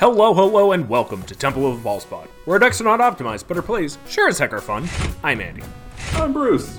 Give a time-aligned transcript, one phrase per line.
[0.00, 3.56] Hello, hello, and welcome to Temple of False Pod, where decks are not optimized, but
[3.56, 4.88] our plays sure as heck are fun.
[5.24, 5.64] I'm Andy.
[6.12, 6.78] I'm Bruce.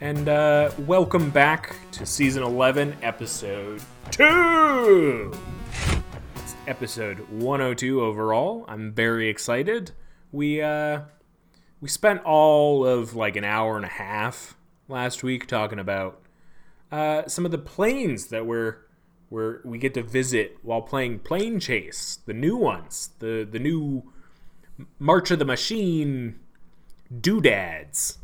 [0.00, 5.32] And uh, welcome back to season 11, episode 2!
[6.36, 8.64] It's episode 102 overall.
[8.68, 9.90] I'm very excited.
[10.30, 11.00] We, uh,
[11.80, 16.22] we spent all of like an hour and a half last week talking about
[16.92, 18.85] uh, some of the planes that we're
[19.28, 24.04] where we get to visit while playing Planechase, the new ones, the the new
[24.98, 26.38] March of the Machine
[27.20, 28.18] doodads.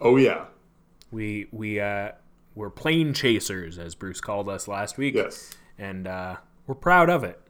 [0.00, 0.46] Oh yeah.
[1.10, 2.12] We we uh
[2.54, 5.14] we're plane chasers, as Bruce called us last week.
[5.14, 5.52] Yes.
[5.78, 6.36] And uh,
[6.66, 7.40] we're proud of it.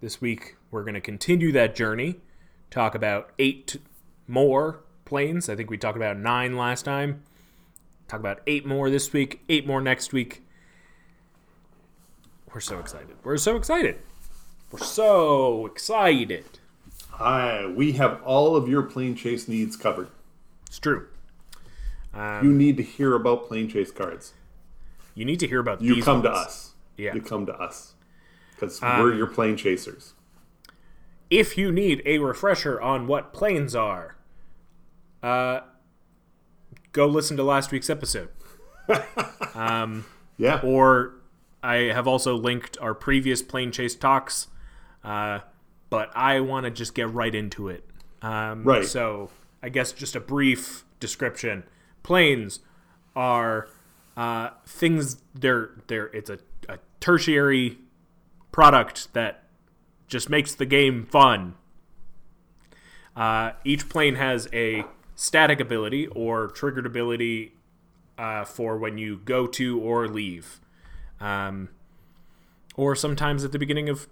[0.00, 2.20] This week we're going to continue that journey.
[2.70, 3.76] Talk about eight
[4.26, 5.50] more planes.
[5.50, 7.24] I think we talked about nine last time.
[8.08, 9.42] Talk about eight more this week.
[9.50, 10.42] Eight more next week
[12.52, 13.16] we're so excited.
[13.22, 13.98] We're so excited.
[14.70, 16.44] We're so excited.
[17.12, 20.08] Hi, we have all of your planechase needs covered.
[20.66, 21.08] It's true.
[22.14, 24.34] Um, you need to hear about planechase cards.
[25.14, 26.24] You need to hear about you come ones.
[26.24, 26.74] to us.
[26.96, 27.94] Yeah, you come to us
[28.54, 30.14] because um, we're your plane chasers.
[31.30, 34.16] If you need a refresher on what planes are,
[35.22, 35.60] uh,
[36.92, 38.28] go listen to last week's episode.
[39.54, 40.04] um,
[40.36, 41.14] yeah, or
[41.62, 44.48] I have also linked our previous planechase talks,
[45.04, 45.40] uh,
[45.90, 47.84] but I want to just get right into it.
[48.20, 48.84] Um, right.
[48.84, 49.30] So
[49.62, 51.64] I guess just a brief description.
[52.02, 52.60] Planes
[53.14, 53.68] are
[54.16, 55.18] uh, things.
[55.34, 57.78] They're they're it's a, a tertiary
[58.50, 59.44] product that
[60.08, 61.54] just makes the game fun.
[63.14, 64.84] Uh, each plane has a
[65.14, 67.52] static ability or triggered ability
[68.18, 70.60] uh, for when you go to or leave.
[71.22, 71.68] Um,
[72.76, 74.08] or sometimes at the beginning of.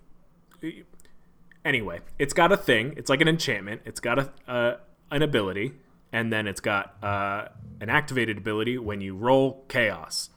[1.64, 2.94] Anyway, it's got a thing.
[2.96, 3.82] It's like an enchantment.
[3.84, 4.76] It's got a uh,
[5.10, 5.72] an ability,
[6.12, 7.48] and then it's got uh,
[7.80, 10.30] an activated ability when you roll chaos.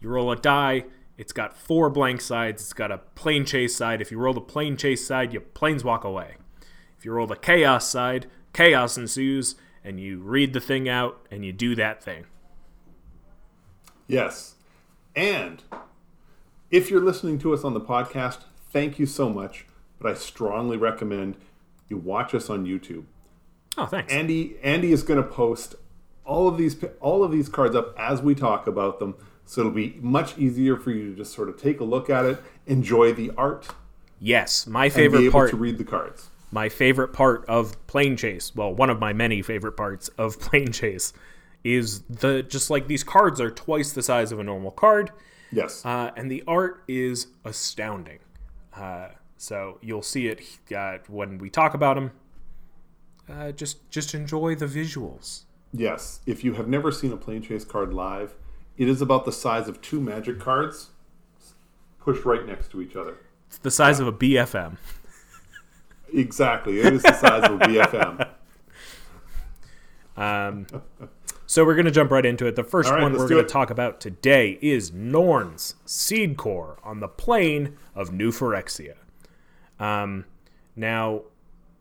[0.00, 0.84] You roll a die.
[1.16, 2.62] It's got four blank sides.
[2.62, 4.02] It's got a planechase side.
[4.02, 6.36] If you roll the planechase side, you planeswalk away.
[6.98, 11.44] If you roll the chaos side, chaos ensues, and you read the thing out and
[11.44, 12.26] you do that thing.
[14.08, 14.56] Yes.
[15.14, 15.62] And
[16.76, 19.64] if you're listening to us on the podcast, thank you so much.
[19.98, 21.36] But I strongly recommend
[21.88, 23.04] you watch us on YouTube.
[23.78, 24.12] Oh, thanks.
[24.12, 25.74] Andy Andy is going to post
[26.26, 29.14] all of these all of these cards up as we talk about them,
[29.46, 32.26] so it'll be much easier for you to just sort of take a look at
[32.26, 33.68] it, enjoy the art.
[34.20, 36.28] Yes, my favorite part to read the cards.
[36.50, 41.14] My favorite part of Planechase, well, one of my many favorite parts of Planechase,
[41.64, 45.10] is the just like these cards are twice the size of a normal card
[45.56, 45.86] Yes.
[45.86, 48.18] Uh, and the art is astounding.
[48.76, 49.08] Uh,
[49.38, 50.42] so you'll see it
[50.76, 52.10] uh, when we talk about them.
[53.26, 55.44] Uh, just just enjoy the visuals.
[55.72, 56.20] Yes.
[56.26, 58.34] If you have never seen a planechase card live,
[58.76, 60.90] it is about the size of two magic cards
[61.98, 63.16] pushed right next to each other.
[63.48, 64.08] It's the size yeah.
[64.08, 64.76] of a BFM.
[66.12, 66.80] Exactly.
[66.80, 68.28] It is the size of a BFM.
[70.18, 70.66] Um,
[71.46, 72.56] so we're going to jump right into it.
[72.56, 77.08] The first right, one we're going to talk about today is Norn's Seedcore on the
[77.08, 78.94] plane of New Phyrexia.
[79.78, 80.24] Um,
[80.74, 81.22] now,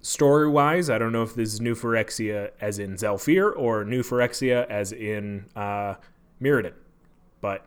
[0.01, 4.03] story wise, I don't know if this is New Phyrexia as in Zhalfir or New
[4.03, 5.95] Phyrexia as in uh,
[6.41, 6.73] Mirrodin,
[7.41, 7.65] but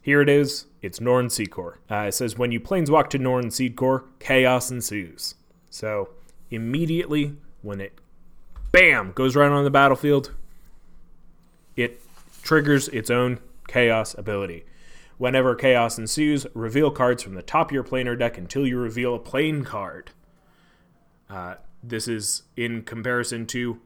[0.00, 0.66] here it is.
[0.82, 1.76] It's Norn Seedcore.
[1.90, 5.34] Uh, it says when you planeswalk to Norn Seedcore, chaos ensues.
[5.70, 6.10] So
[6.50, 7.98] immediately when it
[8.70, 10.32] bam goes right on the battlefield,
[11.76, 12.00] it
[12.42, 14.64] triggers its own chaos ability.
[15.16, 19.14] Whenever chaos ensues, reveal cards from the top of your planar deck until you reveal
[19.14, 20.10] a plane card.
[21.30, 23.80] Uh, this is in comparison to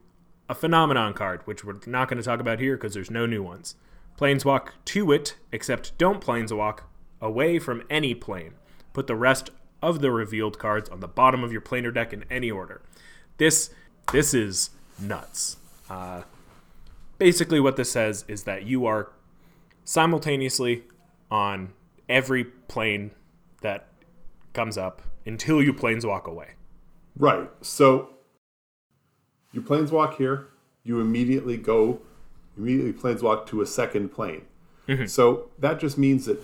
[0.47, 3.43] a phenomenon card, which we're not going to talk about here because there's no new
[3.43, 3.75] ones.
[4.17, 6.79] Planeswalk to it, except don't planeswalk
[7.21, 8.55] away from any plane.
[8.93, 9.51] Put the rest
[9.81, 12.81] of the revealed cards on the bottom of your planar deck in any order.
[13.37, 13.69] This
[14.11, 15.57] this is nuts.
[15.89, 16.23] Uh,
[17.19, 19.11] basically what this says is that you are
[19.83, 20.83] simultaneously
[21.29, 21.73] on
[22.07, 23.11] every plane
[23.61, 23.87] that
[24.53, 26.51] comes up until you planeswalk away.
[27.15, 27.49] Right.
[27.61, 28.09] So
[29.51, 30.47] you planeswalk here,
[30.83, 32.01] you immediately go,
[32.57, 34.45] immediately planeswalk to a second plane.
[34.87, 35.05] Mm-hmm.
[35.05, 36.39] So that just means that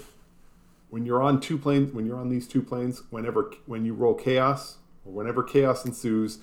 [0.90, 4.14] when you're on two planes, when you're on these two planes, whenever when you roll
[4.14, 6.40] chaos or whenever chaos ensues,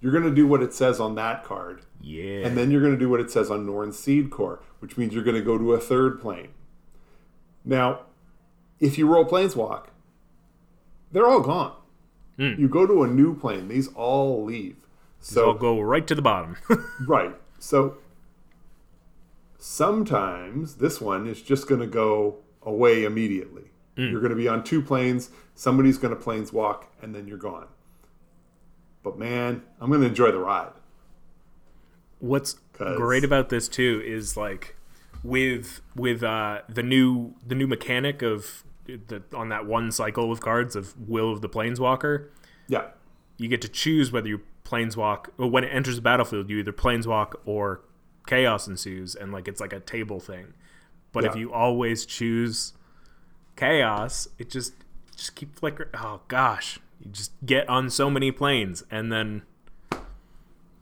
[0.00, 1.82] you're going to do what it says on that card.
[2.00, 2.46] Yeah.
[2.46, 5.24] And then you're going to do what it says on Norn Seedcore, which means you're
[5.24, 6.48] going to go to a third plane.
[7.64, 8.00] Now,
[8.78, 9.86] if you roll Planeswalk,
[11.12, 11.74] they're all gone.
[12.38, 12.58] Mm.
[12.58, 14.76] You go to a new plane, these all leave.
[15.20, 16.56] So I'll go right to the bottom.
[17.06, 17.36] right.
[17.58, 17.98] So
[19.58, 23.64] sometimes this one is just going to go away immediately.
[23.96, 24.10] Mm.
[24.10, 27.66] You're going to be on two planes, somebody's going to planeswalk, and then you're gone.
[29.02, 30.72] But man, I'm going to enjoy the ride.
[32.18, 34.76] What's great about this too is like
[35.22, 40.40] with with uh, the new the new mechanic of the on that one cycle of
[40.40, 42.28] cards of Will of the Planeswalker.
[42.68, 42.88] Yeah,
[43.38, 46.72] you get to choose whether you planeswalk or when it enters the battlefield, you either
[46.72, 47.82] planeswalk or
[48.26, 50.54] chaos ensues, and like it's like a table thing.
[51.12, 51.30] But yeah.
[51.30, 52.74] if you always choose
[53.56, 54.74] chaos, it just
[55.16, 55.90] just keep flickering.
[55.94, 59.42] Oh gosh, you just get on so many planes, and then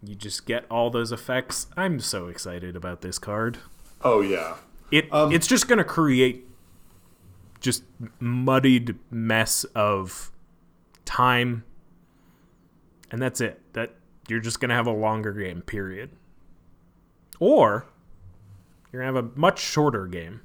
[0.02, 1.66] you just get all those effects.
[1.76, 3.58] I'm so excited about this card.
[4.02, 4.56] Oh yeah,
[4.90, 6.46] it um, it's just gonna create
[7.60, 7.82] just
[8.20, 10.30] muddied mess of
[11.04, 11.64] time,
[13.10, 13.60] and that's it.
[13.72, 13.94] That
[14.28, 15.62] you're just gonna have a longer game.
[15.62, 16.10] Period.
[17.40, 17.86] Or
[18.92, 20.40] you're gonna have a much shorter game.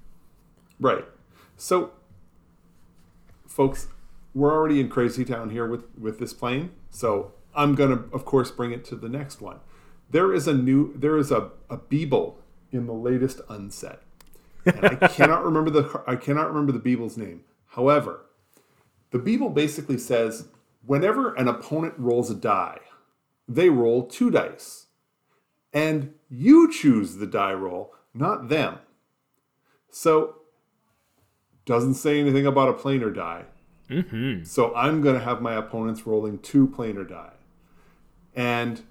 [0.80, 1.06] Right.
[1.58, 1.92] So,
[3.48, 3.88] folks,
[4.34, 6.72] we're already in Crazy Town here with with this plane.
[6.90, 9.60] So I'm gonna, of course, bring it to the next one.
[10.10, 12.36] There is a new, there is a a Beeble
[12.72, 14.02] in the latest unset,
[14.66, 17.44] and I cannot remember the I cannot remember the Beeble's name.
[17.68, 18.26] However,
[19.12, 20.48] the Beeble basically says
[20.86, 22.80] whenever an opponent rolls a die,
[23.48, 24.88] they roll two dice,
[25.72, 28.80] and you choose the die roll, not them.
[29.90, 30.38] So
[31.66, 33.46] doesn't say anything about a planar die.
[33.94, 34.44] Mm-hmm.
[34.44, 37.34] So I'm going to have my opponents rolling two planar die.
[38.36, 38.82] And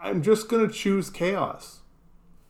[0.00, 1.80] I'm just going to choose chaos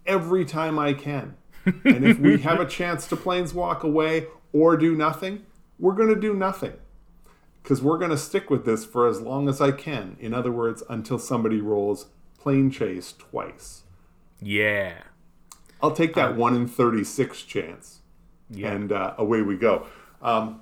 [0.06, 1.36] every time I can.
[1.64, 5.44] and if we have a chance to planeswalk away or do nothing,
[5.78, 6.74] we're going to do nothing.
[7.62, 10.16] Because we're going to stick with this for as long as I can.
[10.20, 12.06] In other words, until somebody rolls
[12.42, 13.82] planechase twice.
[14.40, 15.02] Yeah.
[15.82, 18.00] I'll take that um, 1 in 36 chance.
[18.50, 18.72] Yeah.
[18.72, 19.86] And uh, away we go.
[20.22, 20.60] Um,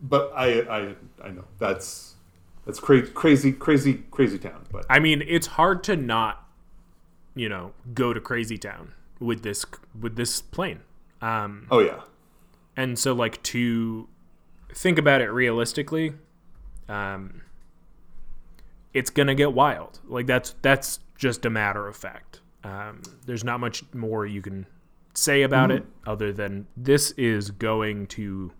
[0.00, 0.94] but I, I,
[1.24, 2.14] I know that's
[2.66, 4.66] that's crazy, crazy, crazy, crazy town.
[4.70, 6.48] But I mean, it's hard to not,
[7.34, 9.64] you know, go to crazy town with this
[9.98, 10.80] with this plane.
[11.22, 12.00] Um, oh yeah,
[12.76, 14.08] and so like to
[14.74, 16.14] think about it realistically,
[16.88, 17.42] um,
[18.92, 20.00] it's gonna get wild.
[20.06, 22.40] Like that's that's just a matter of fact.
[22.64, 24.66] Um, there's not much more you can
[25.14, 25.78] say about mm-hmm.
[25.78, 28.52] it other than this is going to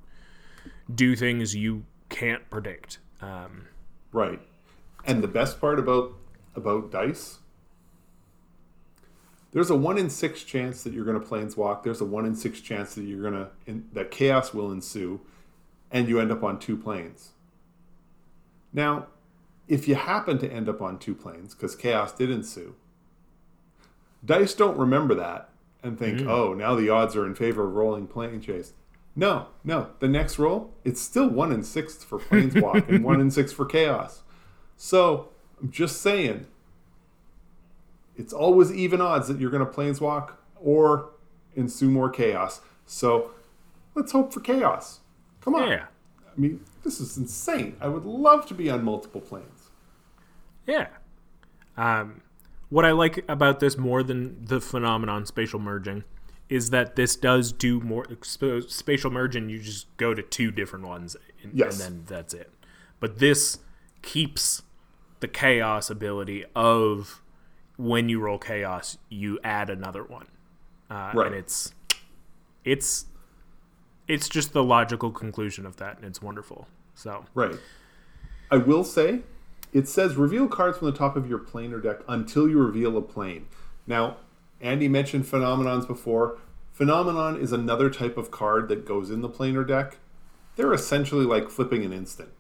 [0.93, 2.99] do things you can't predict.
[3.21, 3.67] Um,
[4.13, 4.41] right.
[5.05, 6.13] And the best part about
[6.55, 7.39] about dice,
[9.53, 11.83] there's a one in six chance that you're going to planeswalk.
[11.83, 15.21] There's a one in six chance that you're going to in, that chaos will ensue,
[15.91, 17.31] and you end up on two planes.
[18.73, 19.07] Now,
[19.69, 22.75] if you happen to end up on two planes because chaos did ensue,
[24.25, 25.49] dice don't remember that
[25.83, 26.29] and think, mm.
[26.29, 28.73] oh, now the odds are in favor of rolling Planechase.
[29.17, 29.89] No, no.
[30.01, 33.65] The next roll, it's still one in six for planeswalk and one in six for
[33.65, 34.23] chaos.
[34.77, 35.31] So
[35.61, 36.47] I'm just saying,
[38.15, 41.11] it's always even odds that you're going to planeswalk or
[41.55, 42.61] ensue more chaos.
[42.85, 43.31] So
[43.95, 45.01] let's hope for chaos.
[45.41, 45.69] Come on.
[45.69, 45.87] Yeah.
[46.27, 47.77] I mean, this is insane.
[47.81, 49.71] I would love to be on multiple planes.
[50.67, 50.89] Yeah.
[51.79, 52.21] Um,
[52.69, 56.05] what I like about this more than the phenomenon spatial merging
[56.49, 59.49] is that this does do more spatial merging.
[59.49, 61.81] You just go to two different ones, and, yes.
[61.81, 62.51] and then that's it.
[63.01, 63.59] But this
[64.03, 64.63] keeps
[65.21, 67.21] the chaos ability of
[67.77, 70.27] when you roll chaos, you add another one,
[70.91, 71.27] uh, right.
[71.27, 71.73] and it's
[72.65, 73.07] it's
[74.09, 76.69] it's just the logical conclusion of that, and it's wonderful.
[76.95, 77.57] So right,
[78.51, 79.21] I will say,
[79.73, 82.97] it says reveal cards from the top of your plane or deck until you reveal
[82.97, 83.47] a plane.
[83.87, 84.17] Now,
[84.61, 86.39] Andy mentioned phenomenons before.
[86.73, 89.99] Phenomenon is another type of card that goes in the planar deck.
[90.57, 92.31] They're essentially like flipping an instant.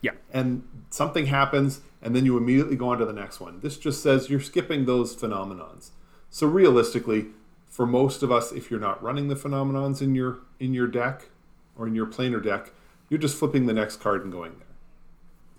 [0.00, 0.12] Yeah.
[0.32, 3.60] And something happens, and then you immediately go on to the next one.
[3.60, 5.90] This just says you're skipping those phenomenons.
[6.28, 7.26] So realistically,
[7.66, 11.28] for most of us, if you're not running the phenomenons in your in your deck
[11.76, 12.70] or in your planar deck,
[13.08, 14.68] you're just flipping the next card and going there.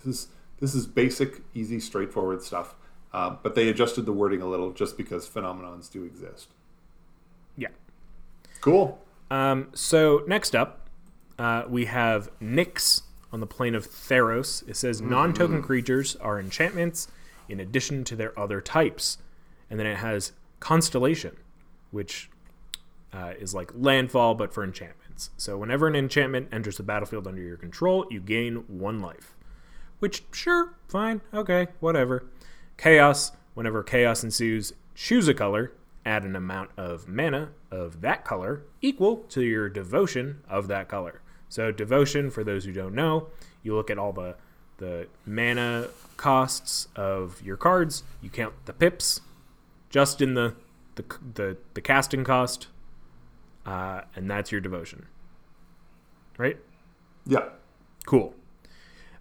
[0.04, 0.28] This is
[0.60, 2.76] this is basic, easy, straightforward stuff.
[3.16, 6.50] Uh, but they adjusted the wording a little just because phenomenons do exist.
[7.56, 7.70] Yeah.
[8.60, 9.00] Cool.
[9.32, 10.90] Um, so next up,
[11.40, 14.68] uh, we have Nyx on the plane of Theros.
[14.68, 15.12] It says mm-hmm.
[15.12, 17.08] non-token creatures are enchantments
[17.48, 19.18] in addition to their other types,
[19.70, 21.38] and then it has Constellation,
[21.92, 22.30] which
[23.14, 25.30] uh, is like landfall but for enchantments.
[25.38, 29.36] So whenever an enchantment enters the battlefield under your control, you gain one life.
[30.00, 32.26] which, sure, fine, okay, whatever.
[32.78, 35.72] Chaos, whenever chaos ensues, choose a color,
[36.06, 41.22] add an amount of mana of that color equal to your devotion of that color.
[41.50, 43.28] So, devotion, for those who don't know,
[43.64, 44.36] you look at all the
[44.78, 48.04] the mana costs of your cards.
[48.22, 49.22] You count the pips,
[49.90, 50.56] just in the
[50.96, 52.68] the the, the casting cost,
[53.66, 55.08] uh, and that's your devotion.
[56.38, 56.58] Right?
[57.26, 57.50] Yeah.
[58.06, 58.36] Cool.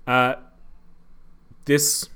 [0.06, 0.34] Uh,
[1.64, 2.08] this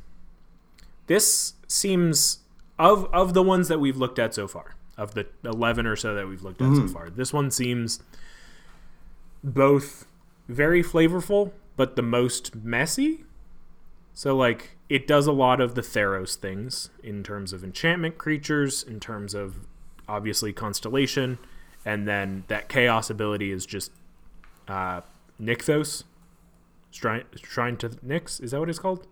[1.08, 2.38] this seems
[2.78, 6.14] of of the ones that we've looked at so far, of the eleven or so
[6.14, 6.86] that we've looked at mm-hmm.
[6.86, 7.10] so far.
[7.10, 8.00] This one seems
[9.42, 10.06] both
[10.48, 13.24] very flavorful, but the most messy.
[14.14, 18.82] So like it does a lot of the Theros things in terms of enchantment creatures,
[18.82, 19.66] in terms of
[20.08, 21.38] obviously constellation,
[21.84, 23.92] and then that chaos ability is just
[24.66, 25.02] uh,
[25.40, 26.04] Nykthos,
[26.90, 28.42] Shrine, Shrine to Nyx.
[28.42, 29.06] Is that what it's called?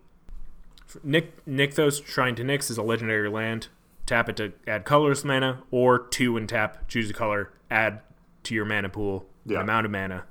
[1.03, 3.67] Nick Nykthos Shrine to Nyx is a legendary land.
[4.05, 7.99] Tap it to add colorless mana, or two and tap, choose a color, add
[8.43, 9.57] to your mana pool yeah.
[9.57, 10.23] an amount of mana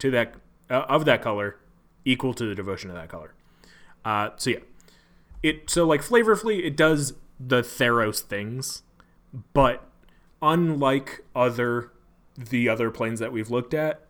[0.00, 0.34] to that
[0.68, 1.56] uh, of that color
[2.04, 3.34] equal to the devotion of that color.
[4.04, 4.58] Uh, so yeah,
[5.42, 8.82] it so like flavorfully it does the Theros things,
[9.52, 9.86] but
[10.42, 11.92] unlike other
[12.36, 14.00] the other planes that we've looked at,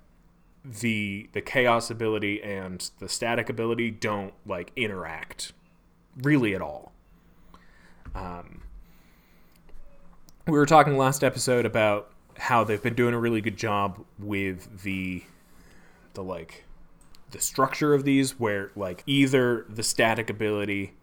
[0.65, 5.53] the the chaos ability and the static ability don't like interact
[6.17, 6.93] really at all.
[8.15, 8.63] Um,
[10.47, 14.83] we were talking last episode about how they've been doing a really good job with
[14.83, 15.23] the
[16.15, 16.65] the like
[17.31, 20.95] the structure of these where like either the static ability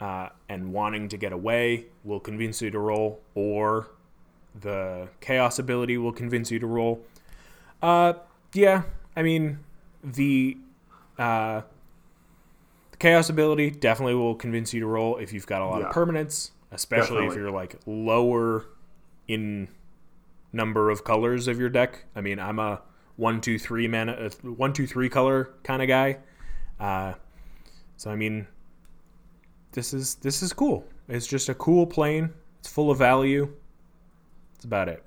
[0.00, 3.88] uh, and wanting to get away will convince you to roll or
[4.60, 7.02] the chaos ability will convince you to roll
[7.84, 8.14] uh,
[8.54, 8.84] yeah,
[9.14, 9.58] I mean
[10.02, 10.56] the
[11.18, 11.60] uh,
[13.04, 15.88] chaos ability definitely will convince you to roll if you've got a lot yeah.
[15.88, 17.26] of permanents, especially definitely.
[17.26, 18.64] if you're like lower
[19.28, 19.68] in
[20.54, 22.06] number of colors of your deck.
[22.16, 22.80] I mean, I'm a
[23.16, 26.16] one two three mana, uh, one two three color kind of guy.
[26.80, 27.12] Uh,
[27.98, 28.46] so I mean,
[29.72, 30.86] this is this is cool.
[31.06, 32.30] It's just a cool plane.
[32.60, 33.52] It's full of value.
[34.54, 35.04] That's about it.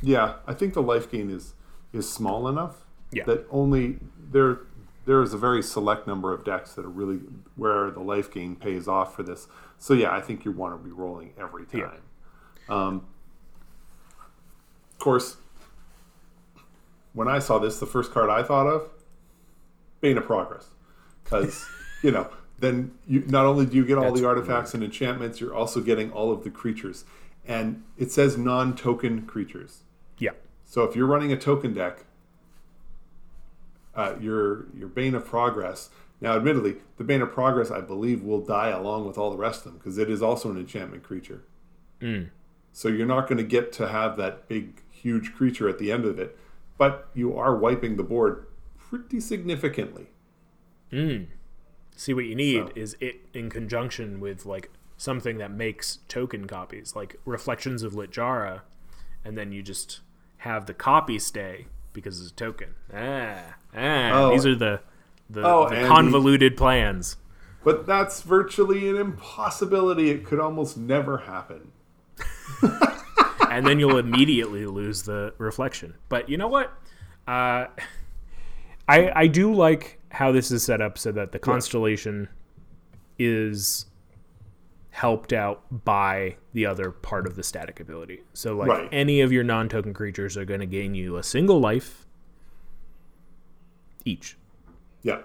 [0.00, 1.54] Yeah, I think the life gain is
[1.92, 3.24] is small enough yeah.
[3.24, 3.98] that only
[4.30, 4.60] there
[5.04, 7.20] there is a very select number of decks that are really
[7.56, 9.48] where the life gain pays off for this.
[9.78, 12.02] So yeah, I think you want to be rolling every time.
[12.68, 12.74] Yeah.
[12.74, 13.06] Um,
[14.92, 15.36] of course,
[17.12, 18.88] when I saw this, the first card I thought of,
[20.00, 20.68] Bane of Progress,
[21.24, 21.66] because
[22.02, 22.28] you know
[22.60, 24.84] then you not only do you get all That's the artifacts weird.
[24.84, 27.04] and enchantments, you're also getting all of the creatures,
[27.44, 29.80] and it says non-token creatures.
[30.18, 30.30] Yeah.
[30.64, 32.04] So if you're running a token deck,
[33.94, 35.90] uh, your your Bane of Progress.
[36.20, 39.66] Now, admittedly, the Bane of Progress, I believe, will die along with all the rest
[39.66, 41.42] of them because it is also an enchantment creature.
[42.00, 42.30] Mm.
[42.72, 46.04] So you're not going to get to have that big, huge creature at the end
[46.04, 46.38] of it,
[46.78, 48.46] but you are wiping the board
[48.78, 50.06] pretty significantly.
[50.92, 51.26] Mm.
[51.96, 52.72] See, what you need so.
[52.76, 58.60] is it in conjunction with like something that makes token copies, like Reflections of Littjara,
[59.24, 60.00] and then you just
[60.38, 62.74] have the copy stay because it's a token.
[62.92, 64.10] Ah, ah.
[64.12, 64.30] Oh.
[64.32, 64.80] These are the
[65.30, 67.16] the, oh, the convoluted plans.
[67.64, 70.10] But that's virtually an impossibility.
[70.10, 71.70] It could almost never happen.
[73.50, 75.94] and then you'll immediately lose the reflection.
[76.08, 76.72] But you know what?
[77.26, 77.66] Uh,
[78.88, 82.28] I I do like how this is set up so that the constellation
[83.18, 83.86] is
[84.92, 88.20] helped out by the other part of the static ability.
[88.34, 88.88] So like right.
[88.92, 92.06] any of your non-token creatures are going to gain you a single life
[94.04, 94.36] each.
[95.02, 95.22] Yeah.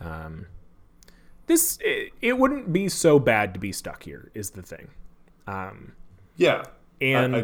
[0.00, 0.46] Um
[1.46, 4.88] this it, it wouldn't be so bad to be stuck here is the thing.
[5.46, 5.92] Um
[6.36, 6.64] yeah.
[7.02, 7.42] And I, I...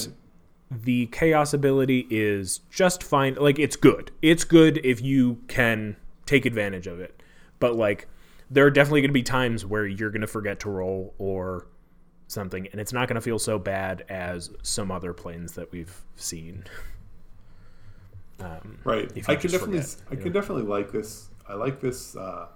[0.71, 4.13] the chaos ability is just fine like it's good.
[4.23, 7.23] It's good if you can take advantage of it.
[7.59, 8.09] But like
[8.51, 11.67] there are definitely going to be times where you're going to forget to roll or
[12.27, 16.03] something, and it's not going to feel so bad as some other planes that we've
[16.17, 16.65] seen.
[18.41, 19.11] Um, right.
[19.29, 21.29] I can definitely, forget, I can definitely like this.
[21.49, 22.17] I like this.
[22.17, 22.47] Uh,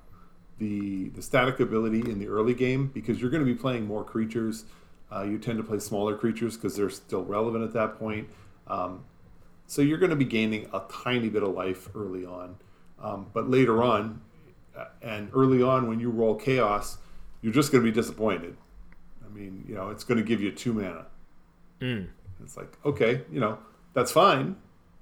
[0.58, 4.04] the the static ability in the early game because you're going to be playing more
[4.04, 4.64] creatures.
[5.12, 8.28] Uh, you tend to play smaller creatures because they're still relevant at that point.
[8.66, 9.04] Um,
[9.66, 12.56] so you're going to be gaining a tiny bit of life early on,
[13.02, 14.20] um, but later on,
[15.02, 16.98] and early on when you roll chaos,
[17.42, 18.56] you're just going to be disappointed.
[19.24, 21.06] I mean, you know, it's going to give you two mana.
[21.80, 22.08] Mm.
[22.42, 23.58] It's like, okay, you know,
[23.92, 24.56] that's fine,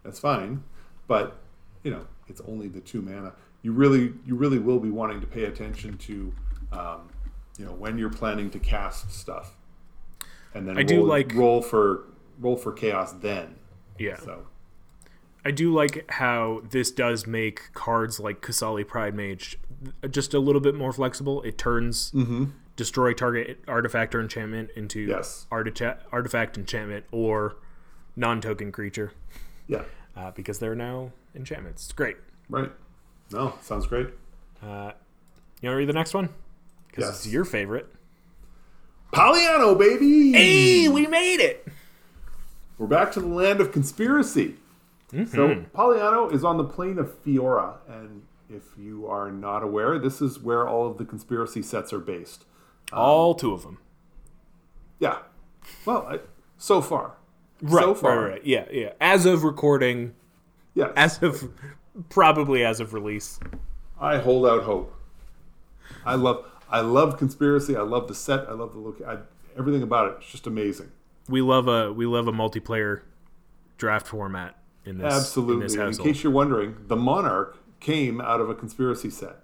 [0.05, 0.63] that's fine,
[1.07, 1.39] but
[1.83, 3.33] you know, it's only the two mana.
[3.63, 6.33] You really you really will be wanting to pay attention to,
[6.73, 7.11] um,
[7.59, 9.57] you know, when you're planning to cast stuff,
[10.55, 12.05] and then I roll, do like roll for
[12.41, 13.55] roll for chaos then.
[13.99, 14.17] Yeah.
[14.19, 14.47] So
[15.45, 19.59] I do like how this does make cards like Qasali Pridemage
[20.11, 21.43] just a little bit more flexible.
[21.43, 22.45] It turns mm-hmm.
[22.77, 25.47] destroy target artifact or enchantment into yes.
[25.51, 27.57] artifact, artifact enchantment or
[28.15, 29.13] non-token creature.
[29.67, 29.83] Yeah.
[30.17, 31.85] Uh, because they're now enchantments.
[31.85, 32.17] It's great.
[32.49, 32.71] Right.
[33.33, 34.09] No, sounds great.
[34.63, 34.93] Uh,
[35.61, 36.29] you want to read the next one?
[36.87, 37.25] Because Yes.
[37.25, 37.89] it's your favorite.
[39.13, 40.33] Paliano, baby!
[40.33, 41.67] Hey, we made it!
[42.79, 44.57] We're back to the land of conspiracy.
[45.13, 45.25] Mm-hmm.
[45.35, 50.23] So Paliano is on the plane of Fiora, and if you are not aware, this
[50.23, 52.45] is where all of the conspiracy sets are based.
[52.93, 53.79] All two of them.
[54.99, 55.19] Yeah.
[55.85, 56.21] Well, I,
[56.59, 57.15] so far.
[57.61, 58.21] Right, so far.
[58.21, 58.45] right, right.
[58.47, 58.93] Yeah, yeah.
[59.01, 60.15] As of recording,
[60.75, 60.93] Yes.
[60.97, 61.51] as of
[62.09, 63.39] probably as of release.
[64.01, 64.95] I hold out hope.
[66.05, 67.77] I love I love conspiracy.
[67.77, 68.49] I love the set.
[68.49, 69.01] I love the look.
[69.07, 69.19] I,
[69.59, 70.17] everything about it.
[70.23, 70.91] It's just amazing.
[71.29, 73.03] We love a we love a multiplayer
[73.79, 75.55] draft format in this Absolutely.
[75.75, 79.37] in this in case you're wondering, the Monarch came out of a conspiracy set.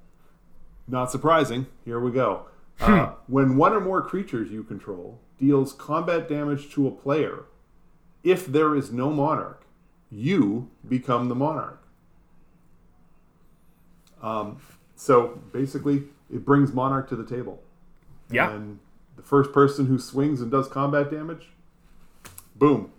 [0.87, 1.66] Not surprising.
[1.85, 2.47] Here we go.
[2.78, 2.92] Hmm.
[2.92, 7.45] Uh, when one or more creatures you control deals combat damage to a player,
[8.23, 9.64] if there is no Monarch,
[10.11, 11.83] you become the Monarch.
[14.23, 14.61] Um,
[14.97, 17.62] so basically, it brings Monarch to the table.
[18.30, 18.78] yeah, And
[19.16, 21.49] the first person who swings and does combat damage,
[22.57, 22.92] boom.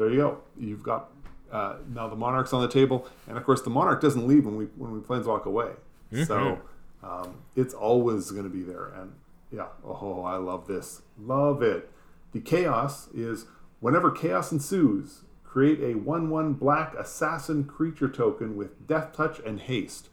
[0.00, 0.38] There you go.
[0.58, 1.10] You've got
[1.52, 4.56] uh, now the monarch's on the table, and of course the monarch doesn't leave when
[4.56, 5.72] we when we planeswalk away.
[6.24, 6.58] So
[7.02, 8.86] um, it's always going to be there.
[8.96, 9.12] And
[9.52, 11.90] yeah, oh, I love this, love it.
[12.32, 13.44] The chaos is
[13.80, 20.08] whenever chaos ensues, create a one-one black assassin creature token with deathtouch and haste.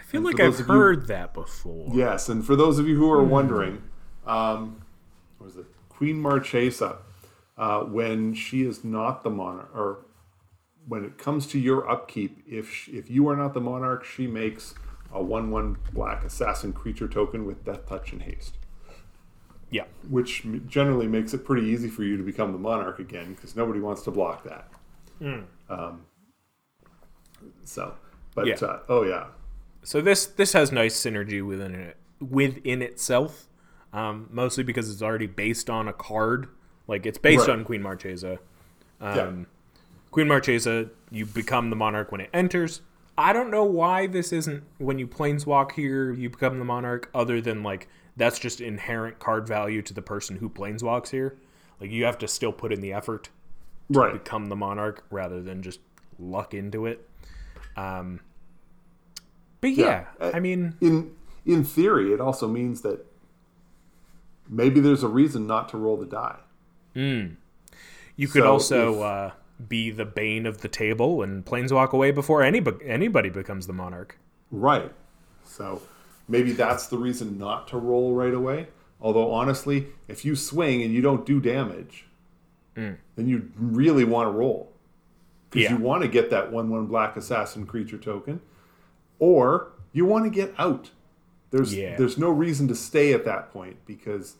[0.00, 1.90] I feel and like I've of you- heard that before.
[1.94, 3.82] Yes, and for those of you who are wondering,
[4.26, 4.82] um,
[5.38, 5.66] what is it?
[5.90, 6.98] Queen Marchesa,
[7.58, 10.06] uh, when she is not the monarch, or
[10.86, 14.26] when it comes to your upkeep, if sh if you are not the monarch, she
[14.26, 14.74] makes
[15.12, 18.54] a one-one black assassin creature token with deathtouch and haste,
[19.70, 23.56] Yeah, which generally makes it pretty easy for you to become the monarch again because
[23.56, 24.68] nobody wants to block that.
[25.68, 26.04] Um,
[27.64, 27.94] so,
[28.34, 28.54] but Yeah.
[28.62, 29.26] Uh, oh yeah,
[29.82, 33.48] So this this has nice synergy within it within itself,
[33.92, 36.48] um, mostly because it's already based on a card.
[36.88, 37.56] Like it's based Right.
[37.58, 38.38] on Queen Marchesa.
[39.00, 39.12] yeah.
[39.22, 39.46] Um,
[40.10, 42.80] Queen Marchesa, you become the monarch when it enters.
[43.16, 47.10] I don't know why this isn't when you planeswalk here, you become the monarch.
[47.14, 51.36] Other than like that's just inherent card value to the person who planeswalks here.
[51.80, 53.28] Like you have to still put in the effort
[53.90, 54.12] right.
[54.14, 55.80] become the monarch rather than just
[56.18, 57.08] luck into it.
[57.76, 58.20] Um,
[59.60, 60.30] but yeah, Yeah.
[60.34, 61.12] I mean, in
[61.44, 63.04] in theory, it also means that
[64.48, 66.38] maybe there's a reason not to roll the die.
[66.98, 69.30] You could So also if- uh,
[69.68, 74.16] be the bane of the table and planeswalk away before anybody anybody becomes the monarch.
[74.50, 74.92] Right.
[75.44, 75.82] So
[76.28, 78.68] maybe that's the reason not to roll right away.
[79.00, 82.06] Although honestly, if you swing and you don't do damage,
[82.74, 84.72] then you really want to roll
[85.50, 85.76] because Yeah.
[85.76, 88.40] you want to get that one-one black assassin creature token,
[89.18, 90.90] or you want to get out.
[91.50, 91.96] There's Yeah.
[91.96, 94.36] there's no reason to stay at that point because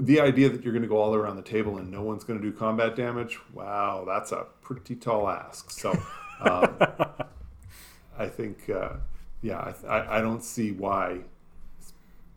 [0.00, 2.40] the idea that you're going to go all around the table and no one's going
[2.40, 5.70] to do combat damage, wow, that's a pretty tall ask.
[5.70, 5.92] So
[6.40, 6.74] um,
[8.18, 8.94] I think, uh,
[9.42, 11.20] yeah, I, I, don't see why.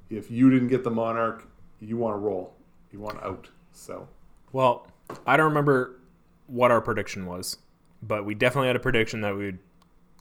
[0.10, 1.48] If you didn't get the monarch,
[1.80, 2.54] you want to roll,
[2.92, 3.48] you want out.
[3.72, 4.08] So
[4.52, 4.88] Well,
[5.26, 6.00] I don't remember
[6.48, 7.58] what our prediction was,
[8.02, 9.60] but we definitely had a prediction that we would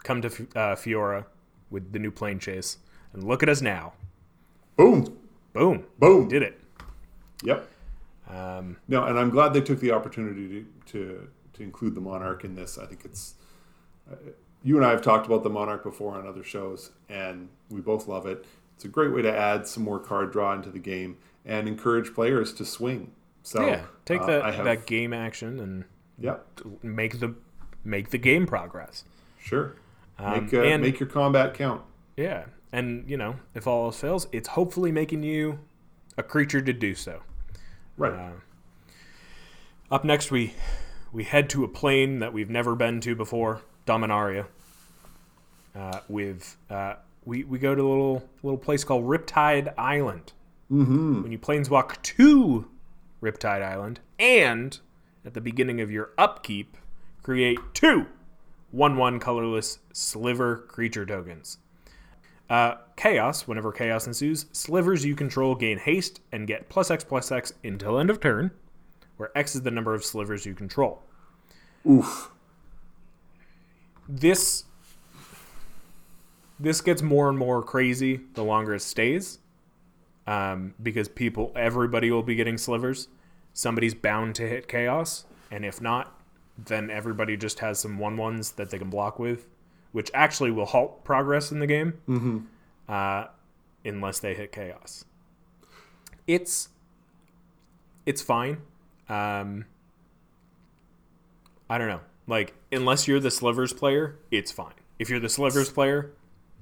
[0.04, 1.26] come to uh, Fiora
[1.70, 2.76] with the new planechase.
[3.12, 3.92] And look at us now.
[4.76, 5.18] boom,
[5.52, 5.84] Boom.
[5.98, 6.61] boom, Did it.
[7.42, 7.68] Yep.
[8.28, 12.44] Um, No, and I'm glad they took the opportunity to to, to include the monarch
[12.44, 12.78] in this.
[12.78, 13.34] I think it's
[14.10, 14.16] uh,
[14.62, 18.06] you and I have talked about the monarch before on other shows, and we both
[18.08, 18.44] love it.
[18.76, 22.14] It's a great way to add some more card draw into the game and encourage
[22.14, 23.12] players to swing.
[23.42, 25.84] So yeah, take uh, that I have, that game action and
[26.18, 26.36] yeah,
[26.82, 27.34] make the
[27.84, 29.04] make the game progress.
[29.38, 29.74] sure.
[30.18, 31.82] Um, Make uh, and- make your combat count.
[32.16, 35.58] Yeah, and you know, if all else fails, it's hopefully making you
[36.16, 37.22] a creature to do so.
[37.96, 38.12] Right.
[38.12, 38.30] Uh,
[39.90, 40.54] up next, we
[41.12, 44.46] we head to a plane that we've never been to before, Dominaria.
[45.74, 50.32] Uh, with uh, we we go to a little little place called Riptide Island.
[50.70, 51.22] Mm-hmm.
[51.22, 52.68] When you planeswalk to
[53.22, 54.78] Riptide Island, and
[55.24, 56.76] at the beginning of your upkeep,
[57.22, 58.06] create two
[58.70, 61.58] 1 1 colorless sliver creature tokens.
[62.50, 67.32] Uh, chaos, whenever chaos ensues, slivers you control gain haste and get plus X plus
[67.32, 68.50] X until end of turn,
[69.16, 71.02] where X is the number of slivers you control.
[71.88, 72.30] Oof.
[74.08, 74.64] This
[76.60, 79.38] this gets more and more crazy the longer it stays,
[80.26, 83.08] um, because people, everybody will be getting slivers.
[83.52, 86.20] Somebody's bound to hit chaos, and if not,
[86.56, 89.46] then everybody just has some one ones that they can block with,
[89.92, 92.38] which actually will halt progress in the game, mm-hmm.
[92.88, 93.26] uh,
[93.84, 95.04] unless they hit chaos.
[96.26, 96.68] It's
[98.06, 98.58] it's fine.
[99.08, 99.66] Um,
[101.68, 102.00] I don't know.
[102.26, 104.74] Like, unless you're the slivers player, it's fine.
[104.98, 106.12] If you're the slivers player,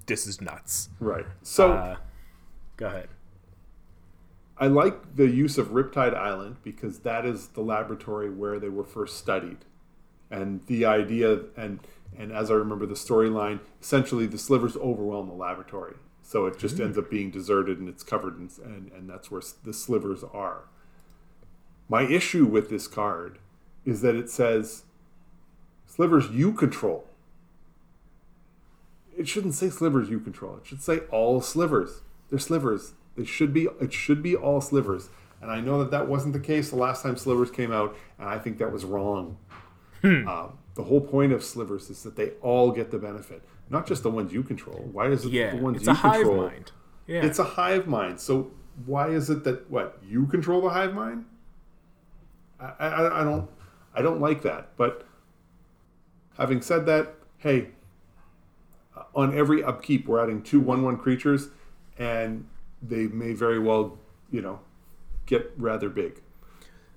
[0.07, 0.89] this is nuts.
[0.99, 1.27] Right.
[1.43, 1.97] So, uh,
[2.77, 3.09] go ahead.
[4.57, 8.85] I like the use of Riptide Island because that is the laboratory where they were
[8.85, 9.59] first studied,
[10.31, 11.81] and the idea and
[12.19, 16.77] and as I remember the storyline, essentially the slivers overwhelm the laboratory, so it just
[16.77, 16.85] mm.
[16.85, 20.65] ends up being deserted and it's covered in, and and that's where the slivers are.
[21.89, 23.39] My issue with this card
[23.85, 24.85] is that it says
[25.87, 27.07] slivers you control
[29.21, 30.57] it shouldn't say slivers you control.
[30.57, 32.01] It should say all slivers.
[32.31, 32.95] They're slivers.
[33.17, 33.69] They should be.
[33.79, 35.11] It should be all slivers.
[35.43, 38.29] And I know that that wasn't the case the last time slivers came out, and
[38.29, 39.37] I think that was wrong.
[40.01, 40.27] Hmm.
[40.27, 44.03] Uh, the whole point of slivers is that they all get the benefit, not just
[44.03, 44.89] the ones you control.
[44.93, 46.47] Why is it yeah, the ones it's you a hive control?
[46.49, 46.73] Mind.
[47.07, 47.25] Yeah.
[47.25, 48.21] It's a hive mind.
[48.21, 48.53] So
[48.87, 51.25] why is it that what you control the hive mind?
[52.61, 53.51] I, I, I don't
[53.95, 54.77] I don't like that.
[54.77, 55.07] But
[56.39, 57.69] having said that, hey,
[58.97, 61.49] uh, on every upkeep, we're adding two one-one creatures,
[61.99, 62.47] and
[62.81, 63.99] they may very well,
[64.31, 64.61] you know,
[65.27, 66.23] get rather big.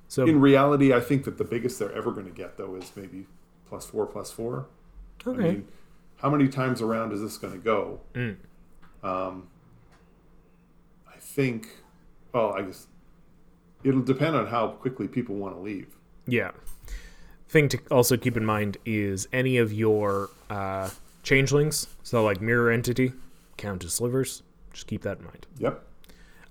[0.08, 2.92] So in reality, I think that the biggest they're ever going to get, though, is
[2.96, 3.26] maybe
[3.74, 4.68] plus four, plus four.
[5.26, 5.40] Okay.
[5.40, 5.68] I mean,
[6.18, 8.02] how many times around is this going to go?
[8.14, 8.36] Mm.
[9.02, 9.48] Um,
[11.08, 11.70] I think.
[12.32, 12.86] Well, I guess
[13.84, 15.88] it'll depend on how quickly people want to leave.
[16.28, 16.52] Yeah.
[17.50, 20.92] Thing to also keep in mind is any of your uh,
[21.24, 23.14] changelings, so like mirror entity,
[23.58, 24.44] count as slivers.
[24.72, 25.48] Just keep that in mind.
[25.58, 25.84] Yep.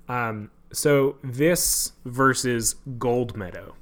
[0.08, 3.76] Um, so this versus Goldmeadow.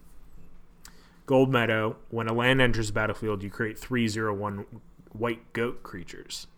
[1.30, 4.66] Goldmeadow, when a land enters the battlefield, you create three zero one
[5.12, 6.48] white goat creatures.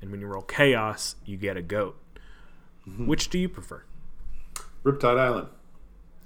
[0.00, 1.96] And when you roll chaos, you get a goat.
[2.88, 3.08] Mm-hmm.
[3.08, 3.82] Which do you prefer?
[4.84, 5.48] Riptide Island.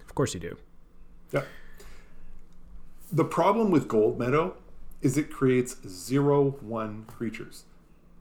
[0.07, 0.59] Of course you do.
[1.33, 1.45] Yeah.
[3.11, 4.53] The problem with Goldmeadow
[5.01, 7.65] is it creates zero one creatures.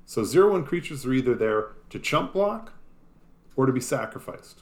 [0.06, 2.72] So zero one creatures are either there to chump block
[3.58, 4.62] or to be sacrificed.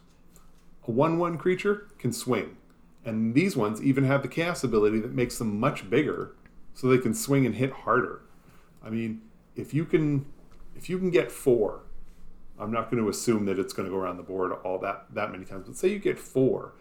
[0.87, 2.57] A one one creature can swing,
[3.05, 6.35] and these ones even have the chaos ability that makes them much bigger,
[6.73, 8.21] so they can swing and hit harder.
[8.83, 9.21] I mean,
[9.55, 10.25] if you can,
[10.75, 11.81] if you can get four,
[12.59, 15.05] I'm not going to assume that it's going to go around the board all that
[15.13, 16.73] that many times, but say you get four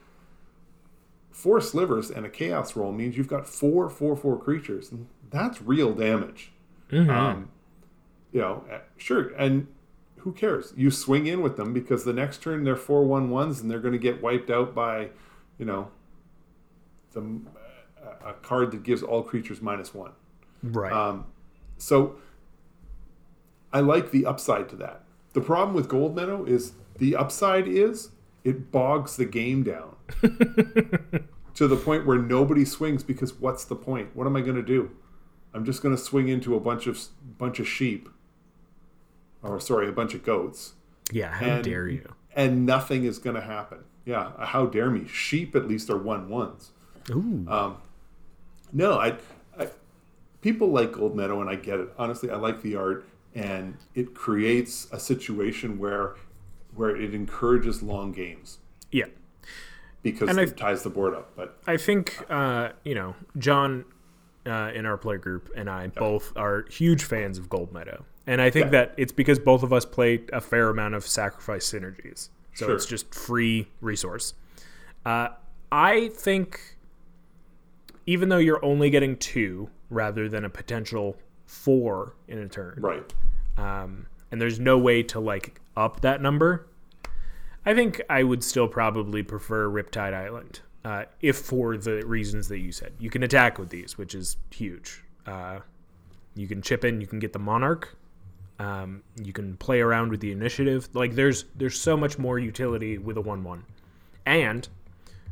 [1.32, 5.62] four slivers and a chaos roll means you've got four four four creatures and that's
[5.62, 6.52] real damage
[6.90, 7.10] mm-hmm.
[7.10, 7.48] um,
[8.32, 9.66] you know eh, sure and
[10.18, 13.60] who cares you swing in with them because the next turn they're four one ones
[13.60, 15.08] and they're going to get wiped out by
[15.58, 15.90] you know
[17.12, 17.40] the
[18.24, 20.12] a card that gives all creatures minus one
[20.62, 21.26] right um,
[21.78, 22.16] so
[23.72, 28.10] i like the upside to that the problem with goldmeadow is the upside is
[28.44, 29.96] it bogs the game down
[31.54, 34.14] to the point where nobody swings because what's the point?
[34.14, 34.90] What am I going to do?
[35.54, 36.98] I'm just going to swing into a bunch of
[37.38, 38.08] bunch of sheep,
[39.42, 40.74] or sorry, a bunch of goats.
[41.10, 42.14] Yeah, how and, dare you?
[42.34, 43.80] And nothing is going to happen.
[44.06, 45.06] Yeah, how dare me?
[45.06, 46.72] Sheep at least are one ones.
[47.10, 47.46] Ooh.
[47.48, 47.76] Um,
[48.72, 49.16] no, I,
[49.58, 49.68] I,
[50.40, 51.88] people like Goldmeadow, and I get it.
[51.98, 56.14] Honestly, I like the art, and it creates a situation where,
[56.74, 58.58] where it encourages long games.
[58.90, 59.06] Yeah
[60.02, 61.34] because and it ties the board up.
[61.36, 63.84] But I think uh, you know John
[64.46, 68.50] uh, in our play group and I both are huge fans of Goldmeadow, and I
[68.50, 68.70] think yeah.
[68.70, 72.74] that it's because both of us play a fair amount of sacrifice synergies, so sure.
[72.74, 74.34] it's just free resource.
[75.04, 75.28] Uh,
[75.70, 76.76] I think
[78.06, 83.14] even though you're only getting two rather than a potential four in a turn, right?
[83.56, 86.66] Um, and there's no way to like up that number
[87.64, 92.58] I think I would still probably prefer Riptide Island, uh, if for the reasons that
[92.58, 92.92] you said.
[92.98, 95.04] You can attack with these, which is huge.
[95.26, 95.60] Uh,
[96.34, 97.96] you can chip in, you can get the Monarch,
[98.58, 100.88] um, you can play around with the initiative.
[100.92, 103.64] Like there's there's so much more utility with a one one,
[104.26, 104.68] and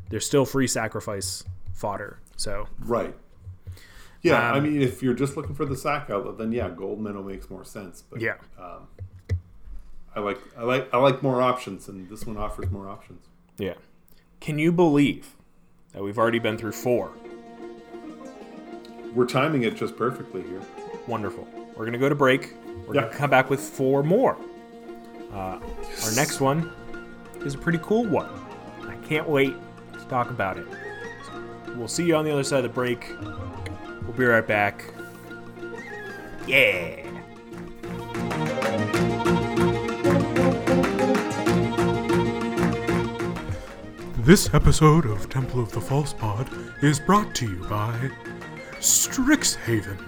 [0.08, 2.20] there's still free sacrifice fodder.
[2.40, 3.14] So right.
[4.22, 7.22] Yeah, um, I mean, if you're just looking for the sack outlet, then yeah, goldmeadow
[7.22, 8.02] makes more sense.
[8.08, 8.88] But yeah, um,
[10.16, 13.26] I like I like I like more options, and this one offers more options.
[13.58, 13.74] Yeah.
[14.40, 15.36] Can you believe
[15.92, 17.12] that we've already been through four?
[19.14, 20.62] We're timing it just perfectly here.
[21.06, 21.46] Wonderful.
[21.76, 22.54] We're gonna go to break.
[22.86, 23.02] We're yeah.
[23.02, 24.38] gonna come back with four more.
[25.30, 25.60] Uh,
[26.04, 26.72] our next one
[27.44, 28.30] is a pretty cool one.
[28.88, 29.54] I can't wait
[29.92, 30.66] to talk about it.
[31.76, 33.14] We'll see you on the other side of the break.
[34.02, 34.84] We'll be right back.
[36.46, 37.06] Yeah.
[44.18, 46.48] This episode of Temple of the False Pod
[46.82, 48.10] is brought to you by
[48.78, 49.98] Strixhaven.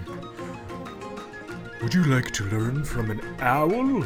[1.83, 4.05] Would you like to learn from an owl?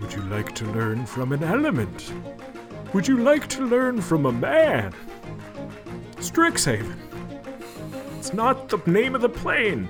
[0.00, 2.12] Would you like to learn from an element?
[2.94, 4.94] Would you like to learn from a man?
[6.22, 6.96] Strixhaven.
[8.16, 9.88] It's not the name of the plane.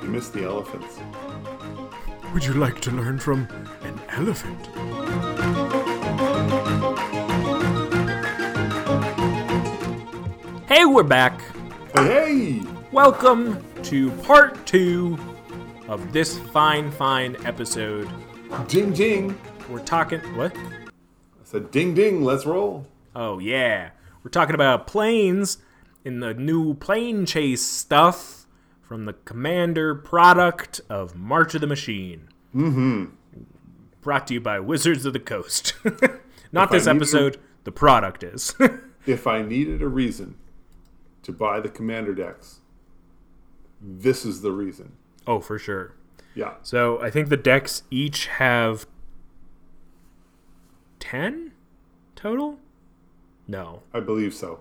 [0.00, 1.00] You missed the elephants.
[2.32, 3.48] Would you like to learn from
[3.82, 4.64] an elephant?
[10.68, 11.42] Hey, we're back.
[11.94, 12.62] Hey!
[12.92, 15.18] Welcome to part two
[15.88, 18.08] of this fine, fine episode.
[18.68, 19.36] Ding ding.
[19.68, 20.20] We're talking.
[20.36, 20.56] What?
[20.56, 20.90] I
[21.42, 22.86] said ding ding, let's roll.
[23.16, 23.90] Oh, yeah.
[24.22, 25.58] We're talking about planes
[26.04, 28.46] in the new planechase stuff
[28.82, 32.28] from the Commander product of March of the Machine.
[32.54, 33.04] Mm hmm.
[34.00, 35.74] Brought to you by Wizards of the Coast.
[36.52, 38.54] Not if this episode, a, the product is.
[39.06, 40.36] if I needed a reason
[41.22, 42.60] to buy the Commander decks,
[43.80, 44.92] this is the reason.
[45.26, 45.94] Oh, for sure.
[46.34, 46.54] Yeah.
[46.62, 48.86] So I think the decks each have
[51.00, 51.52] 10
[52.16, 52.58] total?
[53.48, 53.82] No.
[53.92, 54.60] I believe so.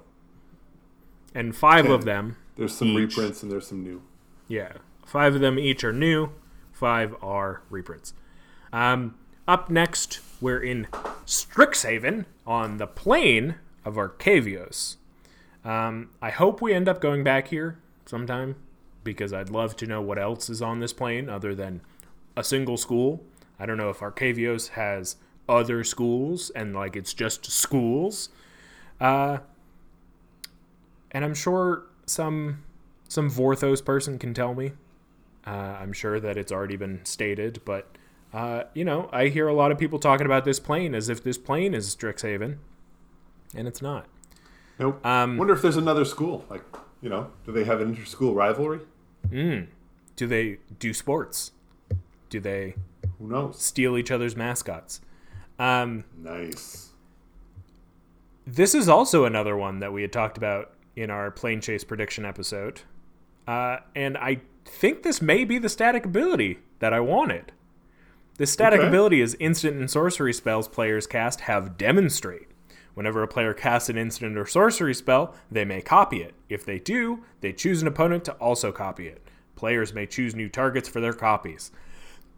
[1.35, 2.37] And five of them.
[2.55, 4.01] There's some each, reprints and there's some new.
[4.47, 4.73] Yeah.
[5.05, 6.31] Five of them each are new,
[6.71, 8.13] five are reprints.
[8.73, 9.15] Um,
[9.47, 10.87] up next, we're in
[11.25, 14.95] Strixhaven on the plane of Arcavios.
[15.63, 18.55] Um, I hope we end up going back here sometime
[19.03, 21.81] because I'd love to know what else is on this plane other than
[22.35, 23.23] a single school.
[23.59, 25.15] I don't know if Arcavios has
[25.47, 28.29] other schools and like it's just schools.
[28.99, 29.39] Uh,
[31.11, 32.63] and I'm sure some
[33.07, 34.71] some Vorthos person can tell me.
[35.45, 37.97] Uh, I'm sure that it's already been stated, but
[38.33, 41.23] uh, you know, I hear a lot of people talking about this plane as if
[41.23, 42.57] this plane is Strixhaven,
[43.55, 44.07] and it's not.
[44.79, 45.03] Nope.
[45.05, 46.45] Um, Wonder if there's another school.
[46.49, 46.63] Like,
[47.01, 48.81] you know, do they have an inter-school rivalry?
[49.29, 49.67] Mm.
[50.15, 51.51] Do they do sports?
[52.29, 52.75] Do they?
[53.17, 53.61] Who knows?
[53.61, 55.01] Steal each other's mascots.
[55.57, 56.86] Um, nice.
[58.49, 62.79] This is also another one that we had talked about in our planechase prediction episode,
[63.45, 67.51] uh, and I think this may be the static ability that I wanted.
[68.37, 68.87] The static okay.
[68.87, 72.47] ability is instant and sorcery spells players cast have demonstrate.
[72.93, 76.33] Whenever a player casts an instant or sorcery spell, they may copy it.
[76.47, 79.27] If they do, they choose an opponent to also copy it.
[79.57, 81.69] Players may choose new targets for their copies.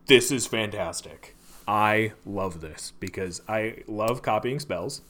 [0.07, 1.35] This is fantastic.
[1.67, 5.03] I love this because I love copying spells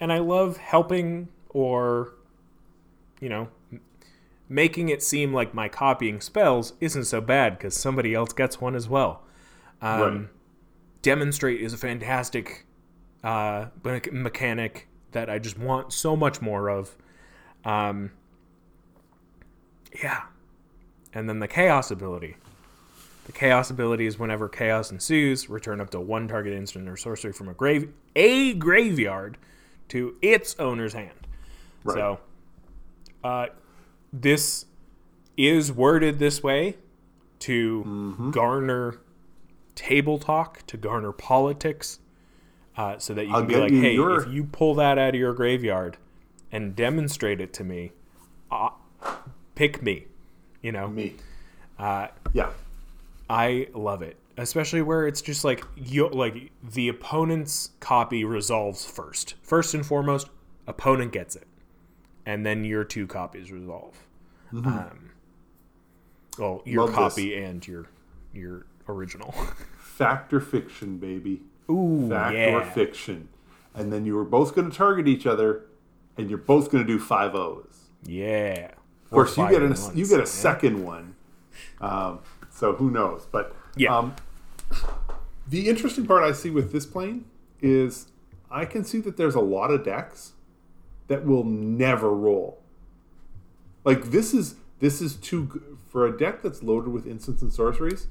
[0.00, 2.14] and I love helping or,
[3.20, 3.48] you know,
[4.48, 8.74] making it seem like my copying spells isn't so bad because somebody else gets one
[8.74, 9.22] as well.
[9.82, 10.28] Um, right.
[11.02, 12.66] Demonstrate is a fantastic
[13.22, 13.66] uh,
[14.10, 16.96] mechanic that I just want so much more of.
[17.64, 18.12] Um,
[20.02, 20.22] yeah.
[21.12, 22.36] And then the chaos ability.
[23.26, 27.32] The chaos ability is whenever chaos ensues, return up to one target instant or sorcery
[27.32, 29.38] from a grave a graveyard
[29.90, 31.26] to its owner's hand.
[31.84, 31.94] Right.
[31.94, 32.20] So
[33.22, 33.46] uh,
[34.12, 34.66] this
[35.36, 36.76] is worded this way
[37.40, 38.30] to mm-hmm.
[38.30, 39.00] garner
[39.74, 42.00] table talk, to garner politics,
[42.76, 44.22] uh, so that you I'll can be like, hey, your...
[44.22, 45.96] if you pull that out of your graveyard
[46.52, 47.92] and demonstrate it to me,
[48.50, 48.70] uh,
[49.54, 50.06] pick me.
[50.60, 51.14] You know, me.
[51.78, 52.50] Uh, yeah,
[53.30, 59.34] I love it, especially where it's just like you like the opponent's copy resolves first.
[59.42, 60.28] First and foremost,
[60.66, 61.46] opponent gets it,
[62.24, 63.96] and then your two copies resolve.
[64.52, 64.68] Mm-hmm.
[64.68, 65.10] Um,
[66.38, 67.48] well, your love copy this.
[67.48, 67.86] and your
[68.32, 69.32] your original.
[69.78, 71.42] Fact or fiction, baby.
[71.68, 72.54] Ooh, fact yeah.
[72.54, 73.28] or fiction,
[73.74, 75.66] and then you were both going to target each other,
[76.16, 77.90] and you're both going to do five O's.
[78.04, 78.70] Yeah.
[79.04, 81.16] Of course, you get a you get a second one.
[81.80, 83.26] Um, so who knows?
[83.30, 83.96] But yeah.
[83.96, 84.16] Um,
[85.48, 87.24] the interesting part I see with this plane
[87.60, 88.08] is
[88.50, 90.32] I can see that there's a lot of decks
[91.08, 92.62] that will never roll.
[93.84, 98.08] Like this is this is too for a deck that's loaded with instants and sorceries.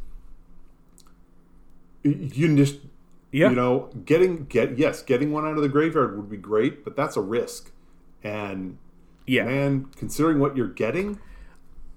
[2.03, 2.79] You just
[3.31, 3.49] yeah.
[3.49, 6.95] you know getting get yes getting one out of the graveyard would be great, but
[6.95, 7.71] that's a risk.
[8.23, 8.77] And
[9.25, 11.19] yeah, man, considering what you're getting,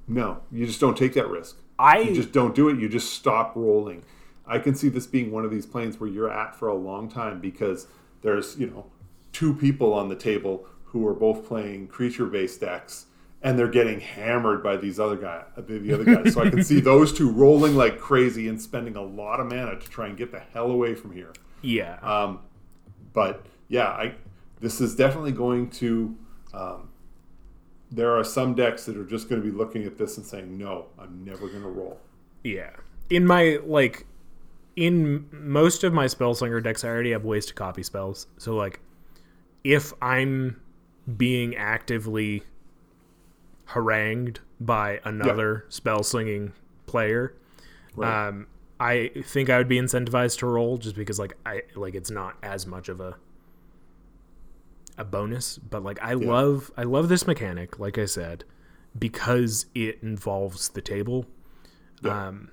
[0.06, 1.58] no, you just don't take that risk.
[1.78, 2.78] I you just don't do it.
[2.78, 4.04] You just stop rolling.
[4.46, 7.08] I can see this being one of these planes where you're at for a long
[7.08, 7.86] time because
[8.22, 8.86] there's you know
[9.32, 13.06] two people on the table who are both playing creature based decks
[13.42, 16.34] and they're getting hammered by these other guy, the other guys.
[16.34, 19.78] So I can see those two rolling like crazy and spending a lot of mana
[19.78, 21.32] to try and get the hell away from here.
[21.60, 21.98] Yeah.
[22.02, 22.40] Um,
[23.12, 24.14] but yeah, I
[24.60, 26.16] this is definitely going to.
[26.54, 26.88] Um,
[27.90, 30.56] there are some decks that are just going to be looking at this and saying,
[30.56, 32.00] "No, I'm never going to roll."
[32.44, 32.70] Yeah.
[33.10, 34.06] In my like,
[34.76, 38.26] in most of my spellslinger decks, I already have ways to copy spells.
[38.38, 38.80] So like,
[39.64, 40.60] if I'm
[41.16, 42.42] being actively
[43.66, 45.72] harangued by another yep.
[45.72, 46.52] spell slinging
[46.86, 47.34] player,
[47.96, 48.28] right.
[48.28, 48.46] um,
[48.80, 52.36] I think I would be incentivized to roll just because like I like it's not
[52.42, 53.16] as much of a
[54.98, 56.28] a bonus, but like I yeah.
[56.28, 58.44] love I love this mechanic, like I said,
[58.98, 61.26] because it involves the table.
[62.02, 62.28] Yeah.
[62.28, 62.50] Um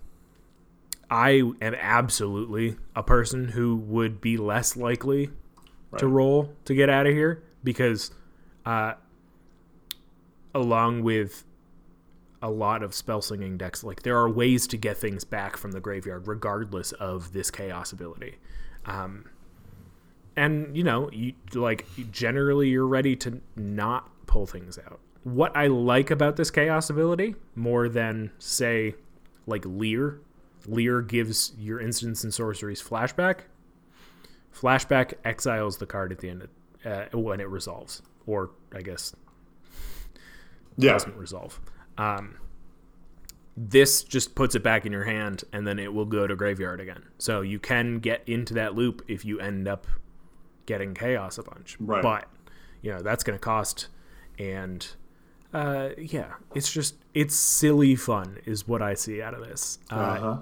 [1.10, 5.30] I am absolutely a person who would be less likely
[5.92, 6.00] right.
[6.00, 8.12] to roll to get out of here because
[8.66, 8.94] uh
[10.54, 11.46] along with
[12.42, 15.72] a lot of spell slinging decks, like there are ways to get things back from
[15.72, 18.38] the graveyard regardless of this chaos ability.
[18.86, 19.26] Um,
[20.36, 25.00] and you know, you like generally you're ready to not pull things out.
[25.24, 28.96] What I like about this chaos ability more than say
[29.46, 30.20] like Lier,
[30.66, 33.42] Lier gives your instants and sorceries flashback.
[34.54, 36.50] Flashback exiles the card at the end of,
[37.14, 39.16] uh, when it resolves, or I guess
[40.78, 40.94] yeah.
[40.94, 41.60] doesn't resolve.
[41.98, 42.36] Um,
[43.56, 46.80] this just puts it back in your hand, and then it will go to graveyard
[46.80, 47.04] again.
[47.18, 49.86] So you can get into that loop if you end up
[50.66, 51.76] getting chaos a bunch.
[51.80, 52.02] Right.
[52.02, 52.28] But
[52.82, 53.88] you know that's going to cost,
[54.38, 54.88] and
[55.54, 59.80] uh, yeah, it's just it's silly fun is what I see out of this.
[59.92, 60.38] Uh, uh-huh.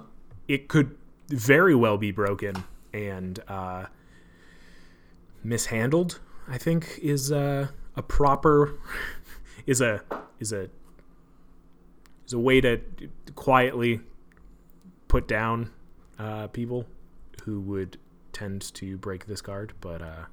[0.48, 0.96] It could
[1.28, 3.86] very well be broken and uh,
[5.44, 6.20] mishandled.
[6.48, 8.78] I think is uh, a proper
[9.66, 10.02] is a
[10.40, 10.70] is a
[12.26, 12.80] is a way to
[13.34, 14.00] quietly
[15.08, 15.70] put down
[16.18, 16.86] uh, people
[17.44, 17.98] who would
[18.32, 19.72] tend to break this card.
[19.80, 20.24] But uh,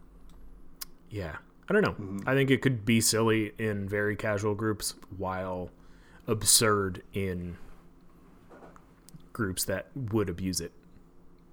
[1.09, 1.37] yeah,
[1.69, 1.91] I don't know.
[1.91, 2.29] Mm-hmm.
[2.29, 5.69] I think it could be silly in very casual groups while
[6.27, 7.57] absurd in
[9.35, 10.71] groups that would abuse it.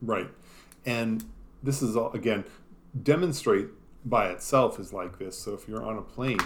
[0.01, 0.31] Right.
[0.87, 1.25] And
[1.63, 2.45] this is all, again,
[3.03, 3.69] demonstrate
[4.05, 5.39] by itself is like this.
[5.39, 6.39] So if you're on a plane,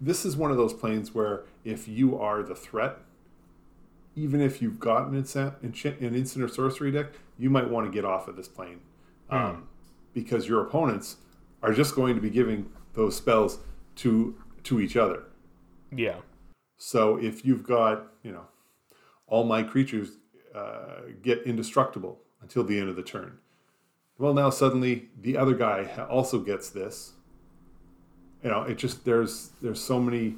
[0.00, 2.98] this is one of those planes where if you are the threat,
[4.14, 7.06] even if you've got an instant, an instant or sorcery deck,
[7.38, 8.80] you might want to get off of this plane
[9.30, 9.36] mm.
[9.36, 9.68] um,
[10.12, 11.16] because your opponents
[11.62, 13.58] are just going to be giving those spells
[13.96, 15.24] to to each other.
[15.94, 16.16] Yeah.
[16.76, 18.46] So if you've got you know
[19.26, 20.18] all my creatures
[20.54, 23.38] uh, get indestructible until the end of the turn,
[24.18, 27.14] well now suddenly the other guy also gets this
[28.44, 30.36] you know, it just there's there's so many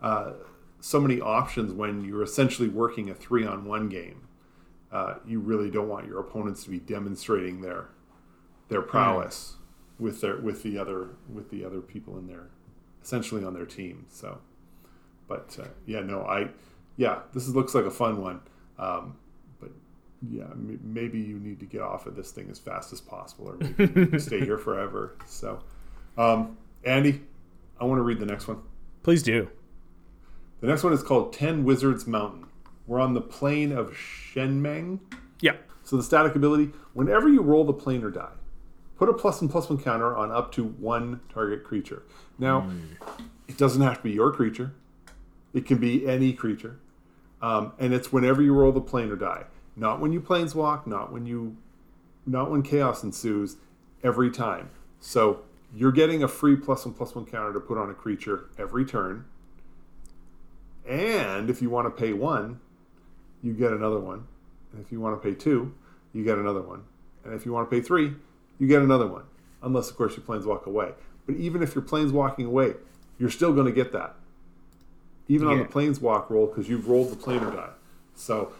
[0.00, 0.32] uh,
[0.80, 4.26] so many options when you're essentially working a three on one game.
[4.90, 7.86] Uh, you really don't want your opponents to be demonstrating their
[8.68, 10.04] their prowess mm.
[10.04, 12.50] with their with the other with the other people in there,
[13.02, 14.06] essentially on their team.
[14.10, 14.40] So,
[15.28, 16.48] but uh, yeah, no, I
[16.96, 18.40] yeah, this is, looks like a fun one.
[18.78, 19.16] Um,
[19.60, 19.70] but
[20.28, 23.48] yeah, m- maybe you need to get off of this thing as fast as possible,
[23.48, 25.16] or maybe stay here forever.
[25.26, 25.60] So,
[26.16, 27.22] um, Andy,
[27.80, 28.62] I want to read the next one.
[29.02, 29.48] Please do.
[30.60, 32.46] The next one is called Ten Wizards Mountain.
[32.86, 35.00] We're on the plane of Shenmeng.
[35.40, 35.56] Yeah.
[35.82, 38.32] So the static ability: whenever you roll the planar die,
[38.96, 42.02] put a plus and plus one counter on up to one target creature.
[42.38, 42.80] Now, mm.
[43.48, 44.72] it doesn't have to be your creature;
[45.52, 46.78] it can be any creature,
[47.44, 49.44] um, and it's whenever you roll the planar die,
[49.76, 51.58] not when you planeswalk, not when you,
[52.24, 53.56] not when chaos ensues.
[54.02, 54.68] Every time.
[55.00, 58.50] So you're getting a free plus one plus one counter to put on a creature
[58.58, 59.24] every turn.
[60.86, 62.60] And if you want to pay one,
[63.42, 64.26] you get another one.
[64.72, 65.74] And if you want to pay two,
[66.12, 66.84] you get another one.
[67.24, 68.12] And if you want to pay three,
[68.58, 69.24] you get another one.
[69.62, 70.92] Unless, of course, your planeswalk away.
[71.26, 72.74] But even if your planeswalking away,
[73.18, 74.16] you're still going to get that.
[75.28, 75.54] Even yeah.
[75.54, 77.70] on the planeswalk roll, because you've rolled the planar die.
[78.14, 78.52] So,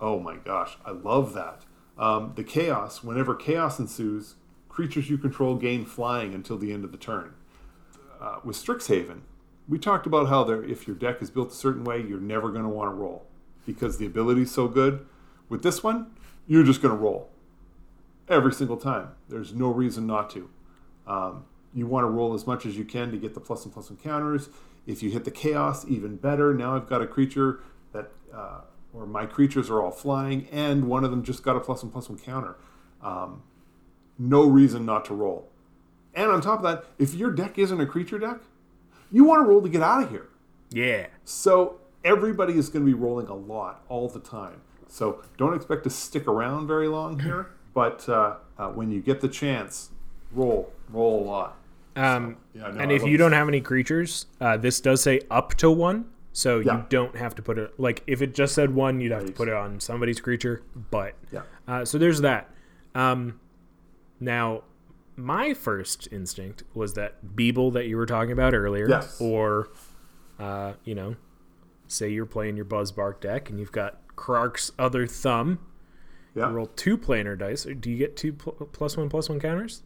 [0.00, 1.62] oh my gosh, I love that.
[1.98, 4.34] Um, the chaos, whenever chaos ensues,
[4.68, 7.34] creatures you control gain flying until the end of the turn.
[8.20, 9.20] Uh, with Strixhaven,
[9.68, 12.50] we talked about how there, if your deck is built a certain way, you're never
[12.50, 13.26] going to want to roll
[13.66, 15.06] because the ability is so good.
[15.48, 16.12] With this one,
[16.46, 17.30] you're just going to roll
[18.28, 19.10] every single time.
[19.28, 20.48] There's no reason not to.
[21.06, 23.72] Um, you want to roll as much as you can to get the plus and
[23.72, 24.48] plus encounters.
[24.88, 26.54] If you hit the chaos, even better.
[26.54, 27.60] Now I've got a creature
[27.92, 28.62] that, uh,
[28.94, 31.92] or my creatures are all flying, and one of them just got a plus and
[31.92, 32.56] plus one counter.
[33.02, 33.42] Um,
[34.18, 35.50] no reason not to roll.
[36.14, 38.38] And on top of that, if your deck isn't a creature deck,
[39.12, 40.28] you want to roll to get out of here.
[40.70, 41.08] Yeah.
[41.22, 44.62] So everybody is going to be rolling a lot all the time.
[44.88, 47.50] So don't expect to stick around very long here.
[47.74, 49.90] But uh, uh, when you get the chance,
[50.32, 51.56] roll, roll a lot.
[51.98, 55.20] Um, so, yeah, no, and if you don't have any creatures, uh, this does say
[55.30, 56.76] up to one, so yeah.
[56.76, 57.78] you don't have to put it.
[57.78, 60.62] Like if it just said one, you'd have to put it on somebody's creature.
[60.90, 62.50] But yeah, uh, so there's that.
[62.94, 63.40] Um,
[64.20, 64.62] now,
[65.16, 69.20] my first instinct was that Beeble that you were talking about earlier, yes.
[69.20, 69.68] or
[70.38, 71.16] uh, you know,
[71.88, 75.58] say you're playing your Buzzbark deck and you've got Krark's other thumb.
[76.34, 76.48] Yeah.
[76.48, 77.64] You roll two planar dice.
[77.64, 79.82] Do you get two pl- plus one plus one counters?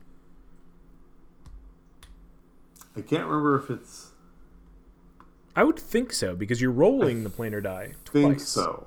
[2.97, 4.11] I can't remember if it's.
[5.55, 8.23] I would think so because you're rolling the planar die twice.
[8.25, 8.87] Think so.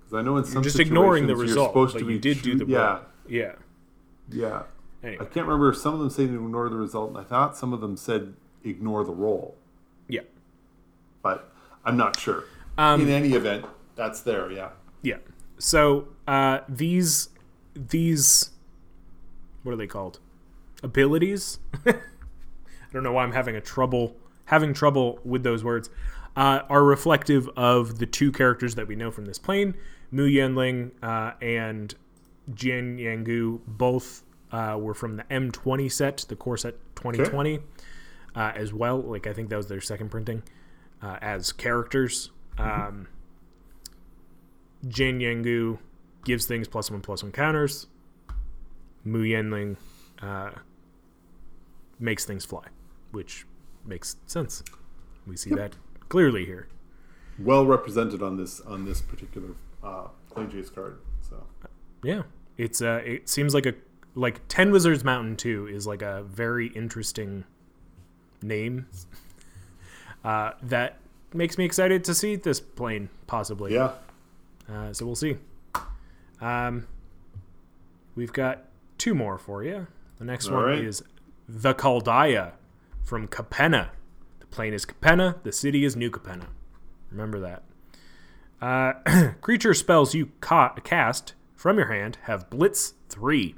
[0.00, 2.66] Because I know in some you're just ignoring the result, but you did do the
[2.66, 3.52] yeah, yeah,
[4.30, 4.62] yeah.
[5.02, 5.24] Anyway.
[5.24, 7.56] I can't remember if some of them say to ignore the result, and I thought
[7.56, 8.34] some of them said
[8.64, 9.56] ignore the roll.
[10.08, 10.22] Yeah,
[11.22, 11.52] but
[11.84, 12.44] I'm not sure.
[12.78, 14.50] Um, in any event, that's there.
[14.50, 14.70] Yeah.
[15.02, 15.16] Yeah.
[15.58, 17.30] So uh, these
[17.74, 18.50] these
[19.62, 20.20] what are they called?
[20.82, 21.58] Abilities.
[22.96, 24.16] I don't know why I'm having a trouble
[24.46, 25.90] having trouble with those words.
[26.34, 29.74] Uh, are reflective of the two characters that we know from this plane,
[30.10, 31.94] Mu Yanling uh, and
[32.50, 33.60] Jiang Yanggu.
[33.66, 37.64] Both uh, were from the M20 set, the core set 2020, okay.
[38.34, 38.98] Uh, as well.
[39.00, 40.42] Like I think that was their second printing
[41.02, 42.30] uh, as characters.
[42.56, 42.88] Mm-hmm.
[42.88, 43.08] Um,
[44.86, 45.78] Jiang Yanggu
[46.24, 47.88] gives things plus one plus one counters.
[49.04, 49.76] Mu Yanling
[50.22, 50.50] uh,
[51.98, 52.64] makes things fly
[53.16, 53.46] which
[53.82, 54.62] makes sense.
[55.26, 55.58] We see yep.
[55.58, 55.76] that
[56.10, 56.68] clearly here.
[57.38, 59.48] Well represented on this on this particular
[59.82, 60.98] uh, Plane card.
[61.26, 61.46] So
[62.02, 62.24] yeah,
[62.58, 63.72] it's uh, it seems like a
[64.14, 67.44] like Ten Wizards Mountain Two is like a very interesting
[68.42, 68.86] name
[70.24, 70.98] uh, that
[71.32, 73.72] makes me excited to see this plane possibly.
[73.72, 73.92] Yeah.
[74.70, 75.38] Uh, so we'll see.
[76.42, 76.86] Um,
[78.14, 78.64] we've got
[78.98, 79.86] two more for you.
[80.18, 80.84] The next All one right.
[80.84, 81.02] is
[81.48, 82.52] the Caldaia
[83.06, 83.90] from Capenna.
[84.40, 86.48] The plane is Capenna, the city is New Capenna.
[87.10, 87.62] Remember that.
[88.60, 93.54] Uh, creature spells you ca- cast from your hand have Blitz 3.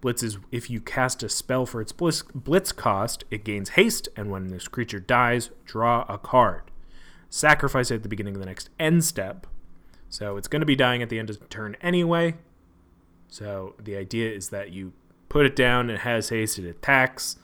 [0.00, 4.08] Blitz is if you cast a spell for its blitz, blitz cost, it gains haste,
[4.14, 6.70] and when this creature dies, draw a card.
[7.28, 9.48] Sacrifice it at the beginning of the next end step.
[10.08, 12.36] So it's going to be dying at the end of the turn anyway.
[13.28, 14.92] So the idea is that you
[15.28, 17.36] put it down, it has haste, it attacks,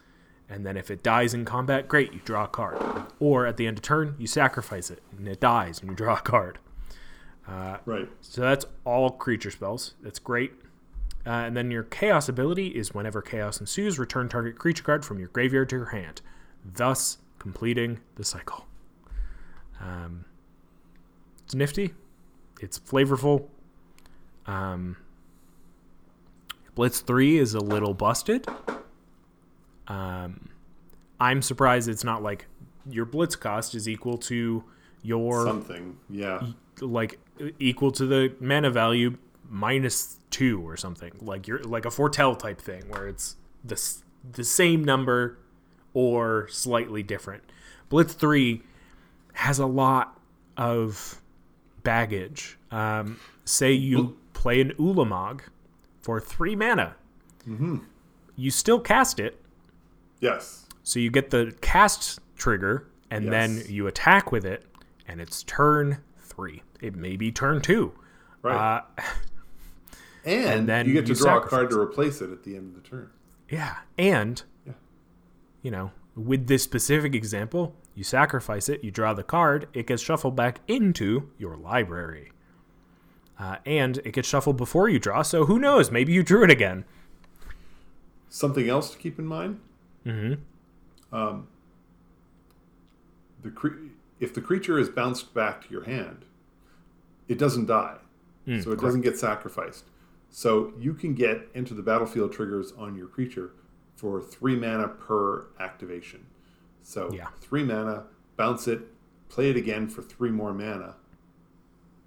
[0.53, 2.76] and then if it dies in combat, great, you draw a card.
[3.18, 6.16] Or at the end of turn, you sacrifice it, and it dies, and you draw
[6.16, 6.59] a card.
[7.48, 8.07] Uh, right.
[8.20, 9.94] So that's all creature spells.
[10.03, 10.53] That's great.
[11.26, 15.18] Uh, and then your chaos ability is whenever chaos ensues, return target creature card from
[15.18, 16.20] your graveyard to your hand,
[16.62, 18.66] thus completing the cycle.
[19.80, 20.26] Um,
[21.44, 21.94] it's nifty.
[22.61, 23.46] It's flavorful.
[24.46, 24.98] Um,
[26.74, 28.46] Blitz 3 is a little busted.
[29.88, 30.48] Um,
[31.20, 32.46] I'm surprised it's not like
[32.88, 34.64] your blitz cost is equal to
[35.02, 36.40] your something, yeah,
[36.80, 37.18] like
[37.58, 39.16] equal to the mana value
[39.48, 41.12] minus two or something.
[41.20, 43.80] Like you're like a foretell type thing where it's the
[44.32, 45.38] the same number
[45.94, 47.42] or slightly different.
[47.88, 48.62] Blitz three
[49.34, 50.18] has a lot
[50.56, 51.20] of
[51.82, 52.58] baggage.
[52.70, 55.42] Um, say you play an Ulamog
[56.00, 56.96] for three mana.
[57.48, 57.78] Mm-hmm.
[58.36, 59.40] You still cast it,
[60.22, 60.66] Yes.
[60.84, 63.32] So you get the cast trigger, and yes.
[63.32, 64.64] then you attack with it,
[65.06, 66.62] and it's turn three.
[66.80, 67.92] It may be turn two.
[68.40, 68.78] Right.
[68.78, 69.02] Uh,
[70.24, 72.56] and, and, then you get to you draw a card to replace it at the
[72.56, 73.10] end of the turn.
[73.50, 74.74] Yeah, and yeah.
[75.60, 80.02] you know, with this specific example, you sacrifice it, you draw the card, it gets
[80.02, 82.30] shuffled back into your library.
[83.40, 85.90] Uh, and it gets shuffled before you draw, so who knows?
[85.90, 86.84] Maybe you drew it again.
[88.28, 89.58] Something else to keep in mind
[90.07, 91.14] Mm-hmm.
[91.14, 91.48] Um,
[93.42, 93.88] the cre-
[94.20, 96.24] if the creature is bounced back to your hand,
[97.28, 97.98] it doesn't die,
[98.46, 98.82] mm, so it correct.
[98.82, 99.84] doesn't get sacrificed.
[100.30, 103.50] So you can get into the battlefield triggers on your creature
[103.96, 106.26] for three mana per activation.
[106.82, 107.28] So yeah.
[107.40, 108.05] three mana
[108.36, 108.80] bounce it,
[109.28, 110.96] play it again for three more mana,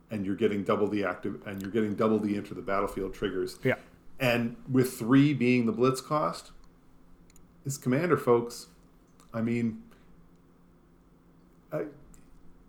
[0.09, 3.59] and you're getting double the active and you're getting double the enter the battlefield triggers.
[3.63, 3.75] Yeah.
[4.19, 6.51] And with three being the blitz cost,
[7.65, 8.67] is commander, folks.
[9.33, 9.81] I mean,
[11.71, 11.85] I,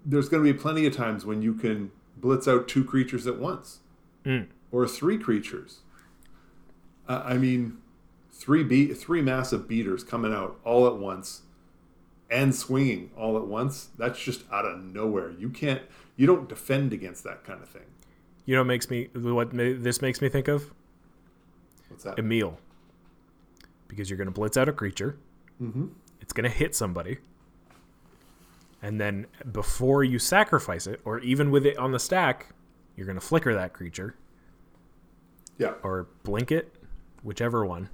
[0.05, 3.39] there's going to be plenty of times when you can blitz out two creatures at
[3.39, 3.81] once,
[4.25, 4.47] mm.
[4.73, 5.81] or three creatures.
[7.09, 7.79] Uh, I mean,
[8.33, 11.43] three be- three massive beaters coming out all at once,
[12.31, 13.91] and swinging all at once.
[13.97, 15.31] That's just out of nowhere.
[15.31, 15.83] You can't.
[16.17, 17.83] You don't defend against that kind of thing.
[18.47, 20.73] You know what makes me what this makes me think of?
[21.89, 22.17] What's that?
[22.17, 22.57] Emiel.
[23.89, 25.19] Because you're going to blitz out a creature.
[25.63, 25.87] Mm-hmm.
[26.21, 27.19] It's going to hit somebody.
[28.83, 32.49] And then before you sacrifice it, or even with it on the stack,
[32.97, 34.15] you're going to flicker that creature.
[35.59, 35.75] Yeah.
[35.83, 36.75] Or blink it,
[37.23, 37.89] whichever one.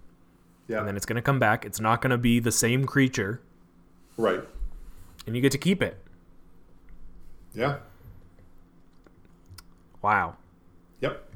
[0.68, 0.78] Yeah.
[0.78, 1.64] And then it's going to come back.
[1.64, 3.40] It's not going to be the same creature.
[4.16, 4.42] Right.
[5.26, 6.02] And you get to keep it.
[7.54, 7.78] Yeah.
[10.00, 10.36] Wow.
[11.00, 11.28] Yep.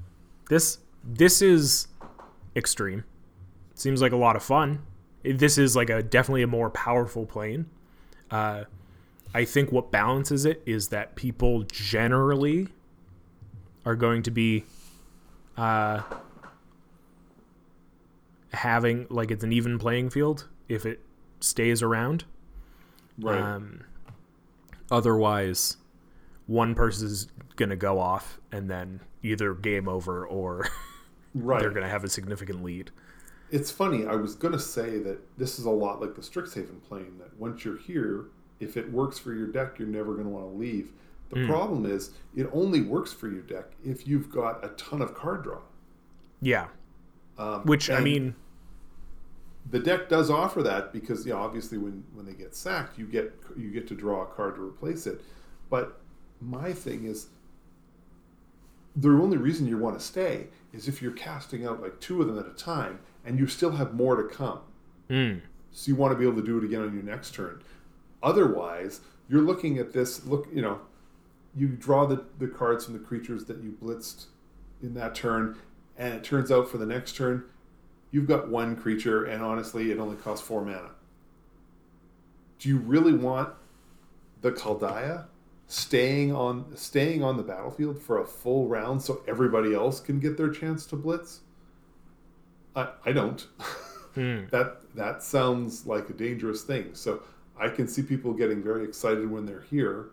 [0.49, 1.89] This this is
[2.57, 3.05] extreme.
[3.77, 4.81] Seems like a lot of fun.
[5.23, 7.67] This is like a definitely a more powerful plane.
[8.31, 8.65] Uh,
[9.35, 12.69] I think what balances it is that people generally
[13.85, 14.65] are going to be
[15.59, 16.03] uh,
[18.55, 21.01] having like it's an even playing field if it
[21.41, 22.25] stays around.
[23.19, 23.39] Right.
[23.39, 23.85] Um,
[24.91, 25.77] otherwise,
[26.47, 30.67] one person is going to go off and then either game over or
[31.35, 31.61] right.
[31.61, 32.91] they're going to have a significant lead.
[33.51, 34.07] It's funny.
[34.07, 37.19] I was going to say that this is a lot like the Strixhaven plane.
[37.19, 38.27] That once you're here,
[38.61, 40.93] if it works for your deck, you're never going to want to leave.
[41.31, 41.49] The mm.
[41.49, 45.43] problem is, it only works for your deck if you've got a ton of card
[45.43, 45.61] draw.
[46.41, 46.69] Yeah.
[47.39, 48.35] Um, Which I mean,
[49.71, 53.07] the deck does offer that because you know, obviously when when they get sacked, you
[53.07, 55.21] get you get to draw a card to replace it.
[55.69, 56.01] But
[56.41, 57.29] my thing is,
[58.95, 62.29] the only reason you want to stay is if you're casting out like two of
[62.29, 64.61] them at a time and you still have more to come.
[65.11, 65.41] Mm.
[65.73, 67.63] So you want to be able to do it again on your next turn.
[68.23, 70.25] Otherwise, you're looking at this.
[70.25, 70.81] Look, you know,
[71.55, 74.27] you draw the, the cards from the creatures that you blitzed
[74.83, 75.57] in that turn,
[75.99, 77.45] and it turns out for the next turn,
[78.11, 80.91] you've got one creature, and honestly, it only costs four mana.
[82.59, 83.51] Do you really want
[84.41, 85.27] the Caldaia
[85.67, 90.37] staying on staying on the battlefield for a full round so everybody else can get
[90.37, 91.41] their chance to blitz?
[92.77, 93.41] I, I don't.
[94.15, 94.45] Hmm.
[94.51, 96.91] that that sounds like a dangerous thing.
[96.95, 97.23] So
[97.59, 100.11] I can see people getting very excited when they're here,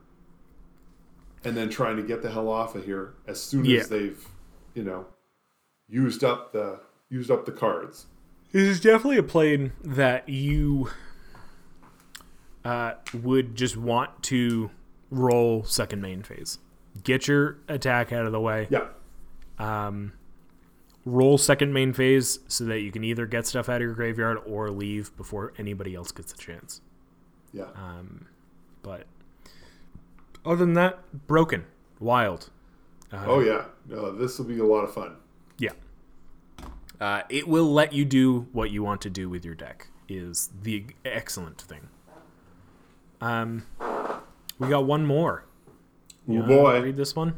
[1.44, 3.82] and then trying to get the hell off of here as soon Yeah.
[3.82, 4.26] as they've,
[4.74, 5.06] you know,
[5.88, 8.06] used up the used up the cards.
[8.52, 10.90] This is definitely a plane that you
[12.64, 14.70] uh, would just want to
[15.10, 16.60] roll second main phase.
[17.04, 18.68] Get your attack out of the way.
[18.70, 18.88] Yeah,
[19.60, 20.14] Um,
[21.06, 24.38] roll second main phase so that you can either get stuff out of your graveyard
[24.46, 26.82] or leave before anybody else gets a chance.
[27.52, 28.28] yeah, Um,
[28.82, 29.06] but
[30.46, 31.66] other than that, broken,
[32.00, 32.50] wild.
[33.12, 33.66] Uh, oh yeah.
[33.88, 35.16] No, this will be a lot of fun.
[35.58, 35.72] Yeah.
[37.02, 39.88] Uh, it will let you do what you want to do with your deck.
[40.10, 41.90] Is the excellent thing.
[43.22, 43.66] Um,
[44.60, 45.46] we got one more.
[46.30, 47.36] Oh You boy, read this one.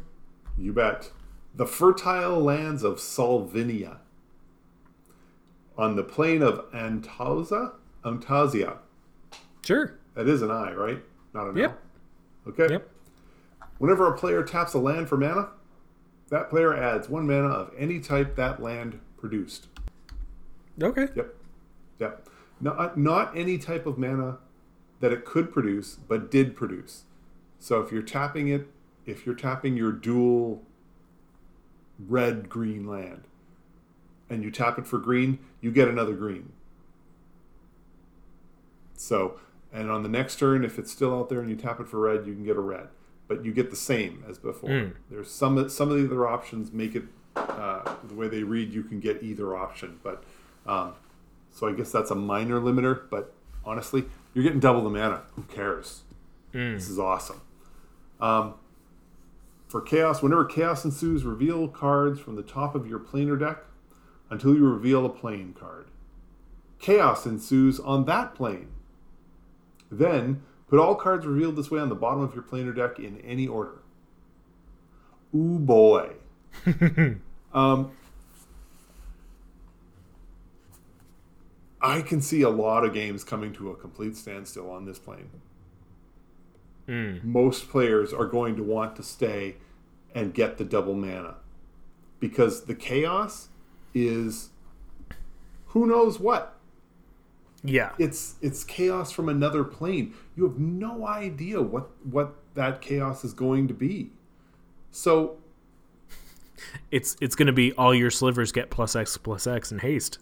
[0.58, 1.10] you bet.
[1.56, 3.96] The fertile lands of Saulvinia.
[5.78, 7.72] On the plain of Antaza,
[8.04, 8.76] Antausia.
[9.64, 9.98] Sure.
[10.14, 11.02] That is an I, right?
[11.32, 11.60] Not an eye.
[11.60, 11.70] Yep.
[11.70, 12.52] L.
[12.52, 12.72] Okay.
[12.74, 12.90] Yep.
[13.78, 15.48] Whenever a player taps a land for mana,
[16.28, 19.68] that player adds one mana of any type that land produced.
[20.82, 21.08] Okay.
[21.14, 21.34] Yep.
[21.98, 22.28] Yep.
[22.60, 24.38] Not, uh, not any type of mana
[25.00, 27.04] that it could produce, but did produce.
[27.58, 28.68] So if you're tapping it,
[29.06, 30.62] if you're tapping your dual
[31.98, 33.22] red green land
[34.28, 36.52] and you tap it for green, you get another green.
[38.96, 39.38] So,
[39.72, 42.00] and on the next turn, if it's still out there and you tap it for
[42.00, 42.88] red, you can get a red,
[43.28, 44.70] but you get the same as before.
[44.70, 44.94] Mm.
[45.10, 47.04] There's some some of the other options make it
[47.36, 48.72] uh, the way they read.
[48.72, 50.24] You can get either option, but
[50.66, 50.94] um,
[51.52, 53.02] so I guess that's a minor limiter.
[53.10, 53.34] But
[53.64, 55.22] honestly, you're getting double the mana.
[55.34, 56.02] Who cares?
[56.74, 57.42] This is awesome.
[58.18, 58.54] Um,
[59.68, 63.64] for chaos, whenever chaos ensues, reveal cards from the top of your planar deck
[64.30, 65.88] until you reveal a plane card.
[66.78, 68.68] Chaos ensues on that plane.
[69.90, 73.20] Then put all cards revealed this way on the bottom of your planar deck in
[73.20, 73.78] any order.
[75.34, 76.12] Ooh boy.
[77.52, 77.90] um,
[81.80, 85.30] I can see a lot of games coming to a complete standstill on this plane.
[86.88, 87.22] Mm.
[87.24, 89.56] most players are going to want to stay
[90.14, 91.36] and get the double mana
[92.20, 93.48] because the chaos
[93.94, 94.50] is
[95.66, 96.54] who knows what.
[97.62, 97.92] Yeah.
[97.98, 100.14] It's it's chaos from another plane.
[100.36, 104.10] You have no idea what what that chaos is going to be.
[104.90, 105.36] So
[106.90, 110.18] it's it's going to be all your slivers get plus X plus X in haste.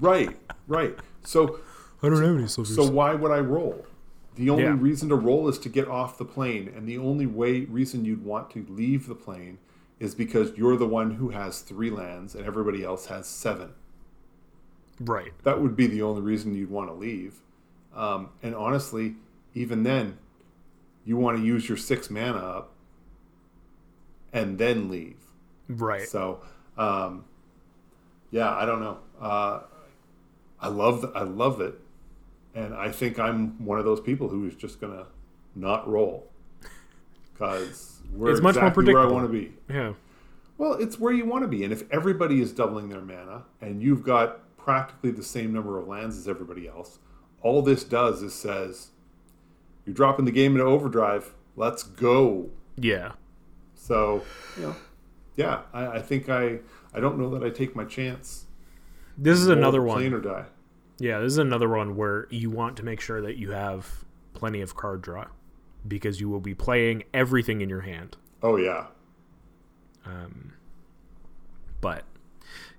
[0.00, 0.96] Right, right.
[1.22, 1.60] So
[2.02, 2.74] I don't have any slivers.
[2.74, 3.86] So why would I roll?
[4.36, 4.76] The only yeah.
[4.76, 8.24] reason to roll is to get off the plane, and the only way reason you'd
[8.24, 9.58] want to leave the plane
[10.00, 13.70] is because you're the one who has three lands and everybody else has seven.
[15.00, 15.32] Right.
[15.44, 17.40] That would be the only reason you'd want to leave.
[17.94, 19.14] Um, and honestly,
[19.54, 20.18] even then,
[21.04, 22.72] you want to use your six mana up
[24.32, 25.16] and then leave.
[25.68, 26.08] Right.
[26.08, 26.40] So,
[26.76, 27.24] um,
[28.30, 28.98] yeah, I don't know.
[29.20, 29.60] Uh,
[30.60, 31.78] I love the, I love it,
[32.54, 35.06] and I think I'm one of those people who is just gonna
[35.54, 36.30] not roll
[37.32, 39.00] because we're it's much exactly more predictable.
[39.00, 39.52] where I want to be.
[39.68, 39.92] Yeah.
[40.56, 43.82] Well, it's where you want to be, and if everybody is doubling their mana and
[43.82, 46.98] you've got practically the same number of lands as everybody else,
[47.42, 48.90] all this does is says
[49.84, 51.34] you're dropping the game into overdrive.
[51.56, 52.50] Let's go.
[52.76, 53.12] Yeah.
[53.74, 54.22] So,
[54.56, 54.76] you know,
[55.36, 56.60] yeah, I, I think I
[56.94, 58.46] I don't know that I take my chance.
[59.18, 59.98] This is another one.
[59.98, 60.44] Plane or die.
[60.98, 64.60] Yeah, this is another one where you want to make sure that you have plenty
[64.60, 65.26] of card draw
[65.86, 68.16] because you will be playing everything in your hand.
[68.42, 68.86] Oh yeah.
[70.06, 70.52] Um,
[71.80, 72.04] but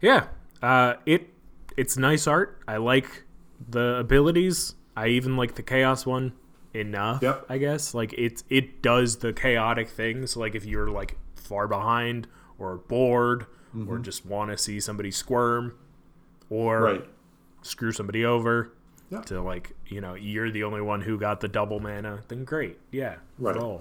[0.02, 0.28] yeah,
[0.62, 1.30] uh, it
[1.78, 2.62] it's nice art.
[2.68, 3.24] I like
[3.70, 4.76] the abilities.
[4.96, 6.34] I even like the chaos one
[6.74, 7.22] enough.
[7.22, 7.46] Yep.
[7.50, 10.38] I guess like it it does the chaotic things.
[10.38, 13.46] Like if you're like far behind or bored
[13.76, 13.90] mm-hmm.
[13.90, 15.78] or just want to see somebody squirm
[16.50, 17.10] or right.
[17.66, 18.72] Screw somebody over
[19.10, 19.22] yeah.
[19.22, 22.78] to like you know you're the only one who got the double mana then great.
[22.92, 23.58] Yeah right.
[23.58, 23.80] um,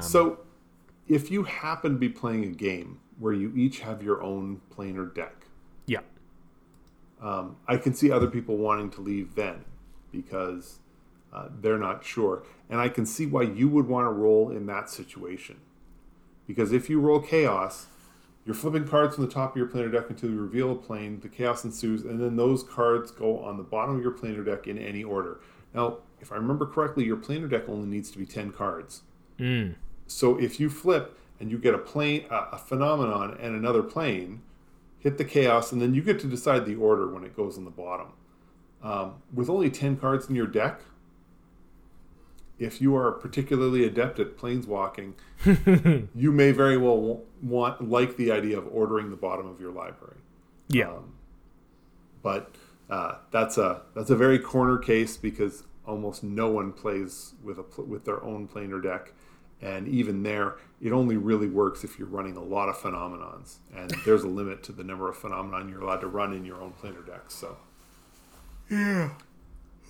[0.00, 0.40] so
[1.08, 5.14] if you happen to be playing a game where you each have your own planar
[5.14, 5.46] deck
[5.86, 6.00] yeah.
[7.20, 9.64] um, i can see other people wanting to leave then
[10.10, 10.78] because
[11.34, 12.44] uh, they're not sure.
[12.70, 15.56] And i can see why you would want to roll in that situation.
[16.46, 17.86] Because if you roll chaos
[18.44, 21.20] you're flipping cards from the top of your planar deck until you reveal a plane,
[21.20, 24.66] the chaos ensues, and then those cards go on the bottom of your planar deck
[24.66, 25.40] in any order.
[25.72, 29.02] Now, if I remember correctly, your planar deck only needs to be 10 cards.
[29.38, 29.76] Mm.
[30.06, 34.42] So if you flip and you get a plane, a, a phenomenon, and another plane,
[34.98, 37.64] hit the chaos, and then you get to decide the order when it goes on
[37.64, 38.08] the bottom.
[38.82, 40.80] Um, with only 10 cards in your deck,
[42.58, 45.14] if you are particularly adept at planeswalking,
[46.14, 50.16] you may very well want like the idea of ordering the bottom of your library.
[50.68, 51.14] Yeah, um,
[52.22, 52.54] but
[52.88, 57.82] uh, that's a that's a very corner case because almost no one plays with a
[57.82, 59.12] with their own planar deck,
[59.60, 63.90] and even there, it only really works if you're running a lot of phenomenons, and
[64.04, 66.72] there's a limit to the number of phenomenon you're allowed to run in your own
[66.72, 67.30] planar deck.
[67.30, 67.56] So,
[68.70, 69.10] yeah.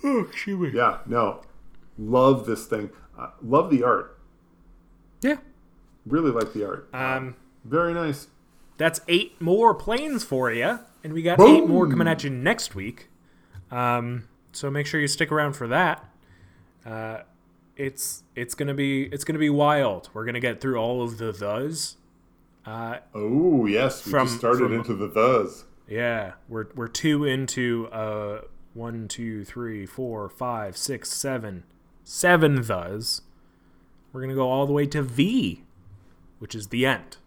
[0.03, 0.77] Oh, excuse me.
[0.77, 1.41] Yeah, no,
[1.97, 2.89] love this thing.
[3.17, 4.19] Uh, love the art.
[5.21, 5.37] Yeah.
[6.05, 6.89] Really like the art.
[6.93, 8.27] Um, very nice.
[8.77, 11.55] That's eight more planes for you, and we got Boom.
[11.55, 13.07] eight more coming at you next week.
[13.71, 16.09] Um, so make sure you stick around for that.
[16.85, 17.19] Uh,
[17.77, 20.09] it's it's gonna be it's gonna be wild.
[20.13, 21.97] We're gonna get through all of the thes.
[22.65, 25.65] Uh, oh yes, we from, just started from, into the thes.
[25.87, 28.41] Yeah, we're we're two into uh
[28.73, 31.63] one, two, three, four, five, six, seven,
[32.05, 33.21] seven thes.
[34.13, 35.63] We're going to go all the way to V,
[36.39, 37.17] which is the end.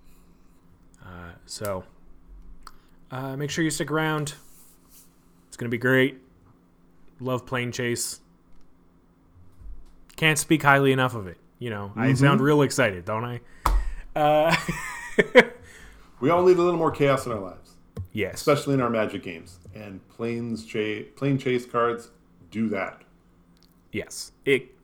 [1.05, 1.85] Uh, so
[3.11, 4.35] uh, make sure you stick around.
[5.49, 6.19] It's going to be great.
[7.21, 8.21] Love Planechase.
[10.17, 11.37] Can't speak highly enough of it.
[11.59, 12.01] You know, mm-hmm.
[12.01, 13.41] I sound real excited, don't I?
[14.15, 14.57] Uh,
[16.21, 17.75] we all need a little more chaos in our lives.
[18.13, 18.35] Yes.
[18.35, 19.59] Especially in our magic games.
[19.75, 22.11] And planes ch- Planechase cards
[22.51, 23.03] do that.
[23.99, 24.33] Yes.
[24.45, 24.75] It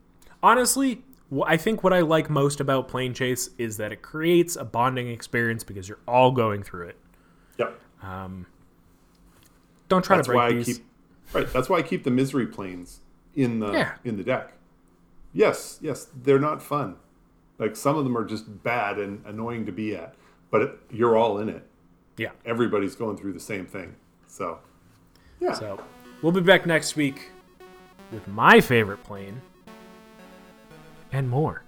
[0.42, 1.02] honestly,
[1.44, 5.64] I think what I like most about Planechase is that it creates a bonding experience
[5.64, 6.96] because you're all going through it.
[7.58, 7.80] Yep.
[8.02, 8.46] Um,
[9.88, 10.68] don't try that's to break why these.
[10.68, 10.84] I keep,
[11.32, 11.52] right.
[11.52, 13.00] That's why I keep the misery planes
[13.34, 13.94] in the yeah.
[14.04, 14.52] in the deck.
[15.32, 16.96] Yes, yes, they're not fun.
[17.58, 20.14] Like some of them are just bad and annoying to be at,
[20.50, 21.66] but it, you're all in it.
[22.16, 22.30] Yeah.
[22.44, 23.96] Everybody's going through the same thing.
[24.28, 24.58] So,
[25.40, 25.54] yeah.
[25.54, 25.82] So,
[26.22, 27.30] we'll be back next week
[28.12, 29.40] with my favorite plane
[31.12, 31.62] and more.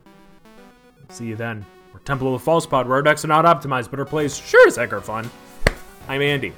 [1.09, 1.64] See you then.
[1.93, 4.37] We're Temple of the False Pod, where our decks are not optimized, but our plays
[4.37, 5.30] sure as heck are fun.
[6.09, 6.53] I'm Andy.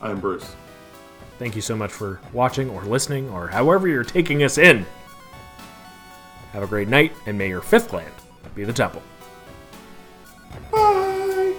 [0.00, 0.54] I'm Bruce.
[1.38, 4.84] Thank you so much for watching or listening or however you're taking us in.
[6.52, 8.12] Have a great night, and may your fifth land
[8.54, 9.02] be the temple.
[10.70, 11.54] Bye.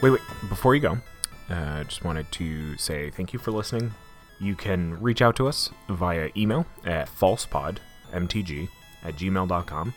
[0.00, 0.20] Wait, wait.
[0.48, 0.98] Before you go,
[1.50, 3.92] I uh, just wanted to say thank you for listening.
[4.38, 8.68] You can reach out to us via email at falsepodmtg
[9.02, 9.94] at gmail.com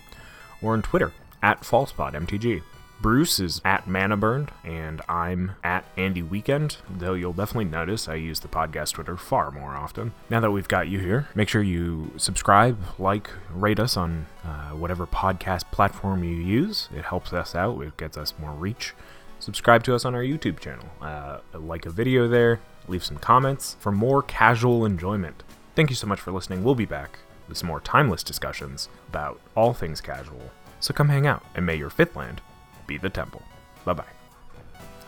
[0.62, 1.12] or on Twitter
[1.42, 2.62] at falsepodmtg.
[3.02, 8.42] Bruce is at Manaburned, and I'm at Andy Weekend, though you'll definitely notice I use
[8.42, 10.12] the podcast Twitter far more often.
[10.30, 14.72] Now that we've got you here, make sure you subscribe, like, rate us on uh,
[14.72, 16.90] whatever podcast platform you use.
[16.94, 18.94] It helps us out, it gets us more reach.
[19.40, 22.60] Subscribe to us on our YouTube channel, uh, like a video there,
[22.90, 25.44] leave some comments for more casual enjoyment.
[25.76, 26.64] Thank you so much for listening.
[26.64, 30.52] We'll be back with some more timeless discussions about all things casual.
[30.80, 32.42] So come hang out, and may your fifth land
[32.88, 33.42] be the temple.
[33.86, 34.06] Bye bye.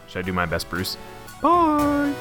[0.07, 0.97] Should I do my best, Bruce?
[1.41, 2.13] Bye!